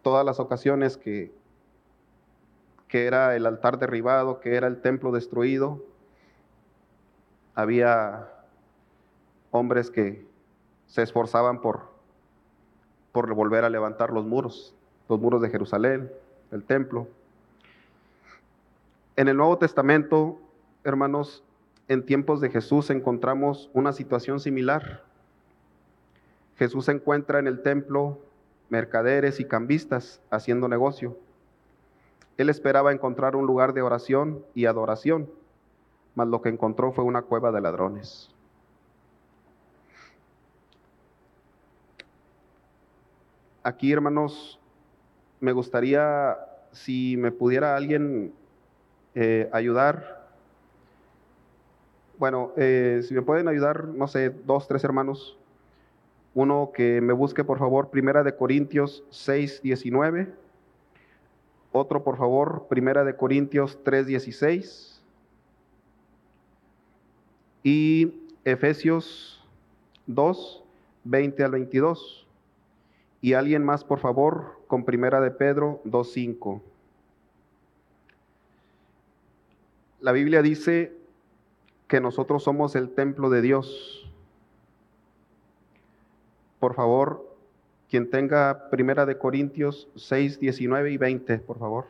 todas 0.01 0.25
las 0.25 0.41
ocasiones 0.41 0.97
que, 0.97 1.35
que 2.89 3.05
era 3.05 3.37
el 3.37 3.45
altar 3.45 3.79
derribado, 3.79 4.41
que 4.41 4.55
era 4.55 4.69
el 4.69 4.81
templo 4.81 5.13
destruido. 5.13 5.85
Había 7.55 8.31
hombres 9.51 9.91
que 9.91 10.27
se 10.87 11.03
esforzaban 11.03 11.61
por, 11.61 11.91
por 13.13 13.35
volver 13.35 13.65
a 13.65 13.69
levantar 13.69 14.11
los 14.11 14.25
muros, 14.25 14.75
los 15.07 15.21
muros 15.21 15.43
de 15.43 15.51
Jerusalén, 15.51 16.11
el 16.53 16.65
templo. 16.65 17.07
En 19.17 19.29
el 19.29 19.37
Nuevo 19.37 19.59
Testamento, 19.59 20.41
hermanos, 20.85 21.45
en 21.87 22.07
tiempos 22.07 22.41
de 22.41 22.49
Jesús 22.49 22.89
encontramos 22.89 23.69
una 23.75 23.93
situación 23.93 24.41
similar. 24.41 25.03
Jesús 26.57 26.87
se 26.87 26.93
encuentra 26.93 27.39
en 27.39 27.47
el 27.47 27.63
templo 27.63 28.19
mercaderes 28.69 29.41
y 29.41 29.45
cambistas 29.45 30.21
haciendo 30.31 30.69
negocio. 30.69 31.17
Él 32.37 32.49
esperaba 32.49 32.93
encontrar 32.93 33.37
un 33.37 33.47
lugar 33.47 33.75
de 33.75 33.83
oración 33.83 34.45
y 34.55 34.67
adoración, 34.67 35.31
mas 36.15 36.29
lo 36.29 36.43
que 36.43 36.49
encontró 36.49 36.93
fue 36.93 37.05
una 37.05 37.23
cueva 37.23 37.53
de 37.53 37.61
ladrones. 37.61 38.35
aquí, 43.65 43.91
hermanos, 43.91 44.61
me 45.41 45.53
gustaría 45.53 46.37
si 46.71 47.17
me 47.17 47.33
pudiera 47.33 47.75
alguien 47.75 48.33
eh, 49.15 49.49
ayudar. 49.53 50.29
Bueno, 52.19 52.53
eh, 52.57 53.01
si 53.03 53.15
me 53.15 53.23
pueden 53.23 53.49
ayudar, 53.49 53.89
no 53.89 54.07
sé, 54.07 54.31
dos, 54.31 54.69
tres 54.69 54.85
hermanos. 54.85 55.37
Uno 56.35 56.73
que 56.75 57.01
me 57.01 57.13
busque, 57.13 57.45
por 57.45 57.59
favor, 57.59 57.91
Primera 57.91 58.25
de 58.25 58.35
Corintios 58.37 59.05
6, 59.11 59.63
19. 59.63 60.35
Otro, 61.73 62.03
por 62.03 62.17
favor, 62.17 62.67
Primera 62.69 63.05
de 63.05 63.17
Corintios 63.17 63.79
3, 63.85 64.07
16. 64.07 65.03
Y 67.63 68.21
Efesios 68.45 69.45
2, 70.07 70.65
20 71.05 71.45
al 71.45 71.51
22. 71.53 72.27
Y 73.21 73.35
alguien 73.35 73.65
más, 73.65 73.85
por 73.85 74.01
favor, 74.01 74.61
con 74.67 74.85
Primera 74.85 75.21
de 75.21 75.31
Pedro 75.31 75.81
2.5. 75.85 76.61
La 80.01 80.13
Biblia 80.13 80.43
dice 80.43 80.93
que 81.89 82.01
nosotros 82.01 82.43
somos 82.43 82.77
el 82.77 82.91
templo 82.91 83.31
de 83.31 83.41
Dios. 83.41 84.04
Por 86.65 86.75
favor, 86.75 87.37
quien 87.91 88.09
tenga 88.09 88.71
Primera 88.71 89.05
de 89.05 89.19
Corintios 89.19 89.87
6, 89.97 90.41
19 90.41 90.93
y 90.93 90.97
20, 90.97 91.39
por 91.41 91.59
favor. 91.59 91.85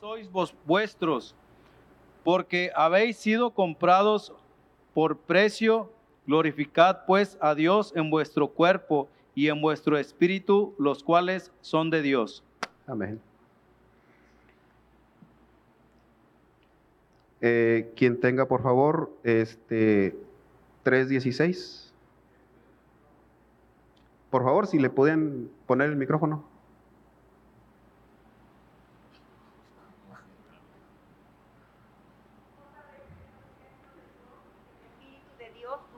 sois 0.00 0.30
vos 0.30 0.54
vuestros, 0.64 1.34
porque 2.22 2.70
habéis 2.76 3.16
sido 3.16 3.50
comprados 3.50 4.32
por 4.94 5.16
precio. 5.16 5.90
Glorificad 6.28 6.98
pues 7.08 7.36
a 7.40 7.56
Dios 7.56 7.92
en 7.96 8.08
vuestro 8.08 8.46
cuerpo 8.46 9.08
y 9.34 9.48
en 9.48 9.60
vuestro 9.60 9.98
espíritu, 9.98 10.76
los 10.78 11.02
cuales 11.02 11.50
son 11.60 11.90
de 11.90 12.02
Dios. 12.02 12.44
Amén. 12.86 13.33
Eh, 17.46 17.92
quien 17.94 18.20
tenga, 18.20 18.48
por 18.48 18.62
favor, 18.62 19.10
este 19.22 20.16
3.16. 20.82 21.92
Por 24.30 24.44
favor, 24.44 24.66
si 24.66 24.78
le 24.78 24.88
pueden 24.88 25.50
poner 25.66 25.90
el 25.90 25.96
micrófono. 25.96 26.44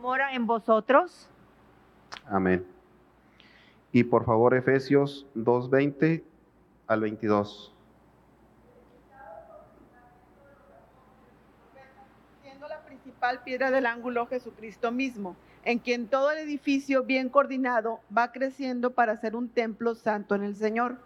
mora 0.07 0.35
en 0.35 0.47
vosotros. 0.47 1.29
Amén. 2.27 2.65
Y 3.91 4.05
por 4.05 4.25
favor, 4.25 4.55
Efesios 4.55 5.27
2:20 5.35 6.23
al 6.87 7.01
22. 7.01 7.75
Siendo 12.41 12.69
la 12.69 12.81
principal 13.27 13.45
piedra 13.45 13.71
del 13.71 13.87
ángulo 13.87 14.27
Jesucristo 14.27 14.93
mismo, 14.93 15.37
en 15.65 15.79
quien 15.81 16.07
todo 16.07 16.31
el 16.31 16.39
edificio 16.39 17.03
bien 17.03 17.29
coordinado 17.29 17.99
va 18.17 18.31
creciendo 18.31 18.93
para 18.93 19.17
ser 19.17 19.35
un 19.35 19.49
templo 19.49 19.95
santo 19.95 20.35
en 20.37 20.45
el 20.45 20.55
Señor, 20.55 20.99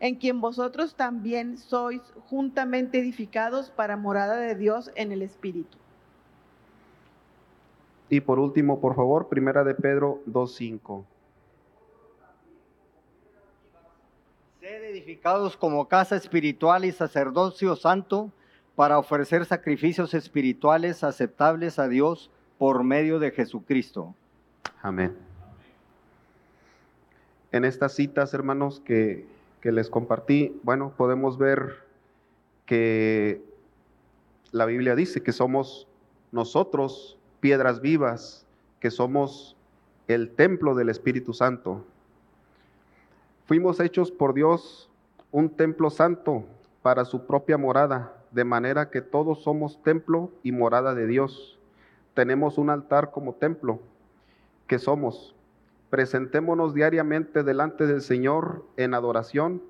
en 0.00 0.16
quien 0.16 0.40
vosotros 0.40 0.96
también 0.96 1.58
sois 1.58 2.00
juntamente 2.28 2.98
edificados 2.98 3.70
para 3.70 3.96
morada 3.96 4.36
de 4.36 4.56
Dios 4.56 4.90
en 4.96 5.12
el 5.12 5.22
Espíritu. 5.22 5.78
Y 8.08 8.20
por 8.20 8.40
último, 8.40 8.80
por 8.80 8.96
favor, 8.96 9.28
Primera 9.28 9.62
de 9.62 9.74
Pedro 9.74 10.20
2.5. 10.26 11.04
Sed 14.60 14.84
edificados 14.84 15.56
como 15.56 15.86
casa 15.86 16.16
espiritual 16.16 16.84
y 16.84 16.90
sacerdocio 16.90 17.76
santo 17.76 18.32
para 18.80 18.98
ofrecer 18.98 19.44
sacrificios 19.44 20.14
espirituales 20.14 21.04
aceptables 21.04 21.78
a 21.78 21.86
Dios 21.86 22.30
por 22.56 22.82
medio 22.82 23.18
de 23.18 23.30
Jesucristo. 23.30 24.14
Amén. 24.80 25.14
En 27.52 27.66
estas 27.66 27.92
citas, 27.92 28.32
hermanos, 28.32 28.80
que, 28.80 29.26
que 29.60 29.70
les 29.70 29.90
compartí, 29.90 30.58
bueno, 30.62 30.94
podemos 30.96 31.36
ver 31.36 31.84
que 32.64 33.44
la 34.50 34.64
Biblia 34.64 34.94
dice 34.94 35.22
que 35.22 35.32
somos 35.32 35.86
nosotros 36.32 37.18
piedras 37.40 37.82
vivas, 37.82 38.46
que 38.80 38.90
somos 38.90 39.58
el 40.08 40.30
templo 40.30 40.74
del 40.74 40.88
Espíritu 40.88 41.34
Santo. 41.34 41.84
Fuimos 43.44 43.78
hechos 43.78 44.10
por 44.10 44.32
Dios 44.32 44.88
un 45.32 45.50
templo 45.50 45.90
santo 45.90 46.46
para 46.80 47.04
su 47.04 47.26
propia 47.26 47.58
morada, 47.58 48.16
de 48.32 48.44
manera 48.44 48.90
que 48.90 49.00
todos 49.00 49.42
somos 49.42 49.82
templo 49.82 50.30
y 50.42 50.52
morada 50.52 50.94
de 50.94 51.06
Dios. 51.06 51.58
Tenemos 52.14 52.58
un 52.58 52.70
altar 52.70 53.10
como 53.10 53.34
templo, 53.34 53.80
que 54.66 54.78
somos. 54.78 55.34
Presentémonos 55.90 56.74
diariamente 56.74 57.42
delante 57.42 57.86
del 57.86 58.02
Señor 58.02 58.64
en 58.76 58.94
adoración 58.94 59.62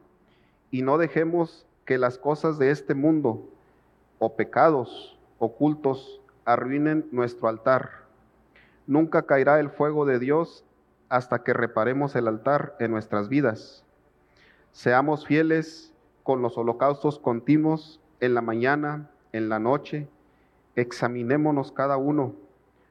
y 0.70 0.82
no 0.82 0.98
dejemos 0.98 1.66
que 1.86 1.98
las 1.98 2.18
cosas 2.18 2.58
de 2.58 2.70
este 2.70 2.94
mundo 2.94 3.48
o 4.18 4.36
pecados 4.36 5.18
ocultos 5.38 6.20
arruinen 6.44 7.08
nuestro 7.10 7.48
altar. 7.48 8.04
Nunca 8.86 9.22
caerá 9.22 9.58
el 9.60 9.70
fuego 9.70 10.04
de 10.04 10.18
Dios 10.18 10.64
hasta 11.08 11.42
que 11.42 11.54
reparemos 11.54 12.14
el 12.14 12.28
altar 12.28 12.76
en 12.78 12.90
nuestras 12.90 13.28
vidas. 13.28 13.84
Seamos 14.72 15.26
fieles 15.26 15.92
con 16.22 16.42
los 16.42 16.58
holocaustos 16.58 17.18
continuos 17.18 18.00
en 18.20 18.34
la 18.34 18.42
mañana, 18.42 19.10
en 19.32 19.48
la 19.48 19.58
noche. 19.58 20.08
Examinémonos 20.76 21.72
cada 21.72 21.96
uno 21.96 22.34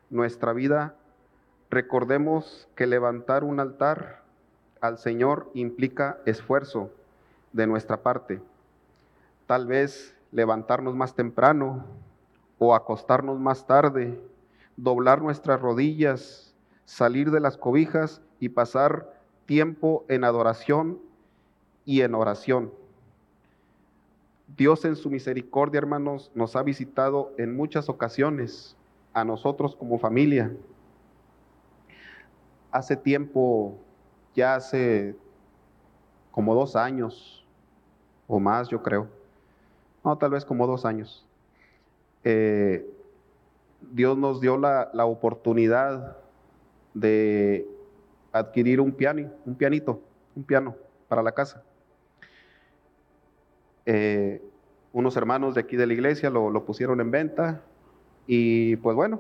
nuestra 0.10 0.54
vida. 0.54 0.96
Recordemos 1.70 2.68
que 2.76 2.88
levantar 2.88 3.44
un 3.44 3.60
altar 3.60 4.24
al 4.82 4.98
Señor 4.98 5.50
implica 5.54 6.18
esfuerzo 6.26 6.92
de 7.54 7.68
nuestra 7.68 8.02
parte. 8.02 8.42
Tal 9.46 9.68
vez 9.68 10.16
levantarnos 10.32 10.96
más 10.96 11.16
temprano 11.16 11.86
o 12.58 12.76
acostarnos 12.76 13.40
más 13.40 13.66
tarde, 13.66 14.20
doblar 14.78 15.22
nuestras 15.22 15.62
rodillas, 15.62 16.54
salir 16.86 17.32
de 17.32 17.40
las 17.40 17.58
cobijas 17.58 18.22
y 18.40 18.50
pasar 18.50 19.14
tiempo 19.46 20.06
en 20.08 20.24
adoración 20.24 21.00
y 21.86 22.02
en 22.02 22.16
oración. 22.16 22.72
Dios 24.58 24.84
en 24.86 24.96
su 24.96 25.10
misericordia, 25.10 25.78
hermanos, 25.78 26.32
nos 26.34 26.56
ha 26.56 26.64
visitado 26.64 27.34
en 27.38 27.56
muchas 27.56 27.90
ocasiones 27.90 28.76
a 29.14 29.24
nosotros 29.24 29.76
como 29.76 30.00
familia. 30.00 30.52
Hace 32.72 32.96
tiempo, 32.96 33.78
ya 34.36 34.56
hace 34.56 35.16
como 36.32 36.56
dos 36.56 36.76
años 36.76 37.46
o 38.28 38.40
más, 38.40 38.70
yo 38.70 38.82
creo. 38.82 39.08
No, 40.04 40.18
tal 40.18 40.32
vez 40.32 40.46
como 40.46 40.68
dos 40.68 40.86
años. 40.86 41.28
Eh, 42.24 42.88
Dios 43.92 44.18
nos 44.18 44.42
dio 44.42 44.58
la, 44.58 44.90
la, 44.94 45.06
oportunidad 45.06 46.18
de 46.94 47.68
adquirir 48.32 48.82
un 48.82 48.92
piano, 48.92 49.32
un 49.46 49.56
pianito, 49.56 50.02
un 50.36 50.44
piano 50.44 50.76
para 51.08 51.24
la 51.24 51.32
casa. 51.32 51.64
Eh, 53.92 54.40
unos 54.94 55.18
hermanos 55.18 55.56
de 55.56 55.62
aquí 55.62 55.76
de 55.76 55.88
la 55.88 55.94
iglesia 55.94 56.30
lo, 56.30 56.64
pusieron 56.64 57.02
en 57.02 57.10
venta 57.10 57.64
y 58.28 58.76
pues 58.76 58.96
bueno, 58.96 59.20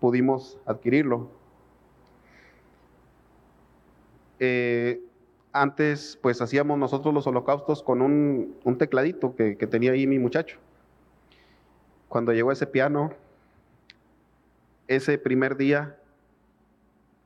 pudimos 0.00 0.58
adquirirlo. 0.64 1.28
Eh, 4.38 5.02
antes 5.52 6.18
pues 6.22 6.40
hacíamos 6.40 6.78
nosotros 6.78 7.12
los 7.12 7.26
holocaustos 7.26 7.82
con 7.82 8.00
un, 8.00 8.56
un 8.64 8.78
tecladito 8.78 9.36
que, 9.36 9.58
que 9.58 9.66
tenía 9.66 9.92
ahí 9.92 10.06
mi 10.06 10.18
muchacho 10.18 10.56
cuando 12.08 12.32
llegó 12.32 12.52
ese 12.52 12.66
piano, 12.66 13.12
ese 14.86 15.18
primer 15.18 15.58
día 15.58 15.98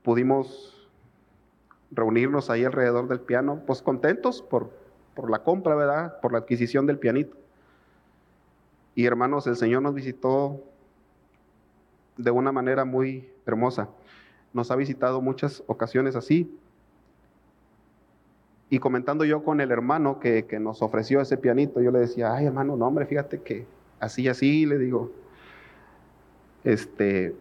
pudimos 0.02 0.88
reunirnos 1.92 2.50
ahí 2.50 2.64
alrededor 2.64 3.06
del 3.06 3.20
piano, 3.20 3.62
pues 3.64 3.80
contentos 3.80 4.42
por, 4.42 4.85
por 5.16 5.30
la 5.30 5.40
compra, 5.40 5.74
¿verdad? 5.74 6.20
Por 6.20 6.30
la 6.32 6.38
adquisición 6.38 6.86
del 6.86 6.98
pianito. 6.98 7.36
Y 8.94 9.06
hermanos, 9.06 9.46
el 9.46 9.56
Señor 9.56 9.82
nos 9.82 9.94
visitó 9.94 10.62
de 12.16 12.30
una 12.30 12.52
manera 12.52 12.84
muy 12.84 13.28
hermosa. 13.46 13.88
Nos 14.52 14.70
ha 14.70 14.76
visitado 14.76 15.20
muchas 15.20 15.64
ocasiones 15.66 16.14
así. 16.16 16.54
Y 18.68 18.78
comentando 18.78 19.24
yo 19.24 19.42
con 19.42 19.60
el 19.60 19.70
hermano 19.70 20.20
que, 20.20 20.44
nos 20.60 20.82
ofreció 20.82 21.20
ese 21.20 21.36
pianito, 21.36 21.80
yo 21.80 21.90
le 21.90 22.00
decía, 22.00 22.34
ay 22.34 22.46
hermano, 22.46 22.76
no 22.76 22.86
hombre, 22.86 23.06
fíjate 23.06 23.40
que 23.40 23.66
así, 24.00 24.28
así, 24.28 24.66
le 24.66 24.76
digo, 24.76 25.12
este, 26.64 27.34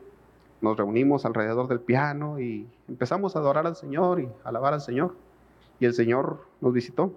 nos 0.61 0.77
reunimos 0.77 1.25
alrededor 1.25 1.67
del 1.67 1.79
piano 1.79 2.39
y 2.39 2.67
empezamos 2.87 3.35
a 3.35 3.39
adorar 3.39 3.65
al 3.65 3.75
Señor 3.75 4.21
y 4.21 4.29
alabar 4.43 4.73
al 4.73 4.81
Señor. 4.81 5.15
Y 5.79 5.85
el 5.85 5.93
Señor 5.93 6.45
nos 6.61 6.73
visitó. 6.73 7.11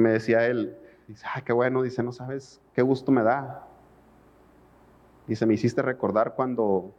Me 0.00 0.10
decía 0.12 0.46
él, 0.46 0.76
dice, 1.06 1.26
ay, 1.34 1.42
qué 1.42 1.52
bueno, 1.52 1.82
dice, 1.82 2.02
no 2.02 2.12
sabes 2.12 2.60
qué 2.74 2.80
gusto 2.80 3.12
me 3.12 3.22
da. 3.22 3.66
Dice, 5.26 5.44
me 5.44 5.54
hiciste 5.54 5.82
recordar 5.82 6.34
cuando, 6.34 6.94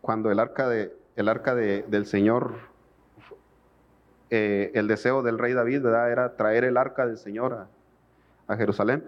cuando 0.00 0.30
el 0.30 0.40
arca, 0.40 0.68
de, 0.68 0.96
el 1.16 1.28
arca 1.28 1.54
de, 1.54 1.82
del 1.82 2.06
Señor, 2.06 2.54
eh, 4.30 4.70
el 4.74 4.88
deseo 4.88 5.22
del 5.22 5.38
rey 5.38 5.52
David, 5.52 5.82
¿verdad? 5.82 6.10
Era 6.10 6.36
traer 6.36 6.64
el 6.64 6.78
arca 6.78 7.06
del 7.06 7.18
Señor 7.18 7.52
a, 7.52 7.68
a 8.52 8.56
Jerusalén. 8.56 9.04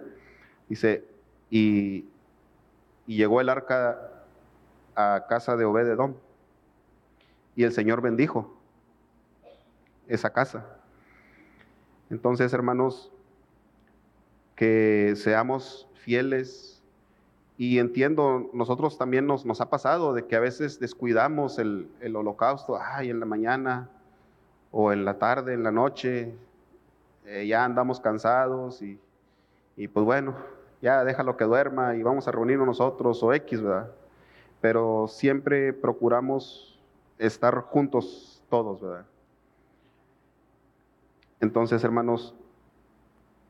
Dice, 0.69 1.05
y, 1.49 2.07
y, 3.07 3.17
llegó 3.17 3.41
el 3.41 3.49
arca 3.49 4.25
a 4.95 5.25
casa 5.29 5.57
de 5.57 5.65
Obededón. 5.65 6.17
Y 7.57 7.65
el 7.65 7.73
Señor 7.73 8.03
bendijo 8.03 8.59
esa 10.07 10.31
casa. 10.31 10.82
Entonces, 12.13 12.53
hermanos, 12.53 13.11
que 14.55 15.15
seamos 15.17 15.89
fieles. 15.95 16.83
Y 17.57 17.79
entiendo, 17.79 18.51
nosotros 18.53 18.99
también 18.99 19.27
nos, 19.27 19.47
nos 19.47 19.63
ha 19.63 19.71
pasado 19.71 20.13
de 20.13 20.27
que 20.27 20.37
a 20.37 20.41
veces 20.41 20.79
descuidamos 20.79 21.59
el, 21.59 21.89
el 22.01 22.15
holocausto, 22.15 22.79
ay, 22.79 23.09
en 23.09 23.19
la 23.19 23.25
mañana 23.25 23.89
o 24.71 24.93
en 24.93 25.07
la 25.07 25.19
tarde, 25.19 25.55
en 25.55 25.63
la 25.63 25.71
noche, 25.71 26.35
eh, 27.25 27.47
ya 27.47 27.65
andamos 27.65 27.99
cansados 27.99 28.83
y, 28.83 29.01
y 29.79 29.89
pues 29.89 30.05
bueno, 30.05 30.35
ya 30.83 31.05
déjalo 31.05 31.39
que 31.39 31.45
duerma 31.45 31.97
y 31.97 32.03
vamos 32.03 32.29
a 32.29 32.33
reunirnos 32.33 32.67
nosotros 32.67 33.23
o 33.23 33.33
X, 33.33 33.63
¿verdad? 33.63 33.91
Pero 34.61 35.09
siempre 35.09 35.73
procuramos 35.73 36.79
estar 37.19 37.59
juntos 37.63 38.43
todos, 38.51 38.83
¿verdad? 38.83 39.07
Entonces, 41.43 41.85
hermanos, 41.85 42.35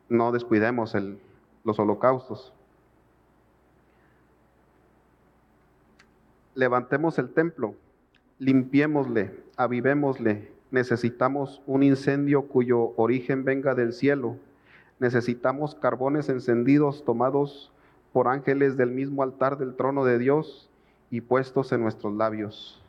no 0.09 0.33
descuidemos 0.33 0.96
los 1.62 1.78
holocaustos. 1.78 2.52
Levantemos 6.57 7.20
el 7.20 7.33
templo, 7.33 7.76
limpiémosle, 8.40 9.38
avivémosle. 9.57 10.50
Necesitamos 10.72 11.62
un 11.68 11.85
incendio 11.85 12.48
cuyo 12.48 12.92
origen 12.96 13.44
venga 13.44 13.76
del 13.76 13.92
cielo 13.92 14.37
necesitamos 15.02 15.74
carbones 15.74 16.28
encendidos 16.28 17.05
tomados 17.05 17.72
por 18.12 18.28
ángeles 18.28 18.76
del 18.76 18.92
mismo 18.92 19.24
altar 19.24 19.59
del 19.59 19.74
trono 19.74 20.05
de 20.05 20.16
Dios 20.16 20.70
y 21.11 21.22
puestos 21.22 21.72
en 21.72 21.83
nuestros 21.83 22.14
labios. 22.14 22.81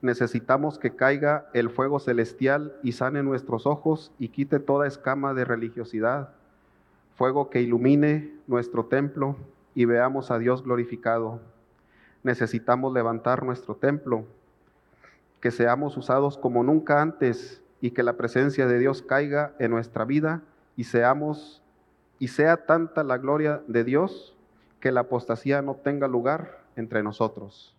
Necesitamos 0.00 0.78
que 0.78 0.94
caiga 0.94 1.48
el 1.54 1.70
fuego 1.70 1.98
celestial 1.98 2.76
y 2.82 2.92
sane 2.92 3.22
nuestros 3.22 3.66
ojos 3.66 4.12
y 4.18 4.28
quite 4.28 4.60
toda 4.60 4.86
escama 4.86 5.34
de 5.34 5.44
religiosidad. 5.44 6.30
fuego 7.16 7.50
que 7.50 7.60
ilumine 7.60 8.32
nuestro 8.46 8.84
templo 8.84 9.34
y 9.74 9.86
veamos 9.86 10.30
a 10.30 10.38
Dios 10.38 10.62
glorificado. 10.62 11.40
Necesitamos 12.22 12.92
levantar 12.92 13.44
nuestro 13.44 13.74
templo, 13.74 14.24
que 15.40 15.50
seamos 15.50 15.96
usados 15.96 16.38
como 16.38 16.62
nunca 16.62 17.02
antes 17.02 17.60
y 17.80 17.90
que 17.90 18.04
la 18.04 18.12
presencia 18.12 18.68
de 18.68 18.78
Dios 18.78 19.02
caiga 19.02 19.52
en 19.58 19.72
nuestra 19.72 20.04
vida 20.04 20.42
y 20.76 20.84
seamos 20.84 21.60
y 22.20 22.28
sea 22.28 22.66
tanta 22.66 23.02
la 23.02 23.18
gloria 23.18 23.62
de 23.66 23.82
Dios 23.82 24.36
que 24.80 24.92
la 24.92 25.00
apostasía 25.00 25.62
no 25.62 25.74
tenga 25.74 26.06
lugar 26.06 26.60
entre 26.76 27.02
nosotros. 27.02 27.77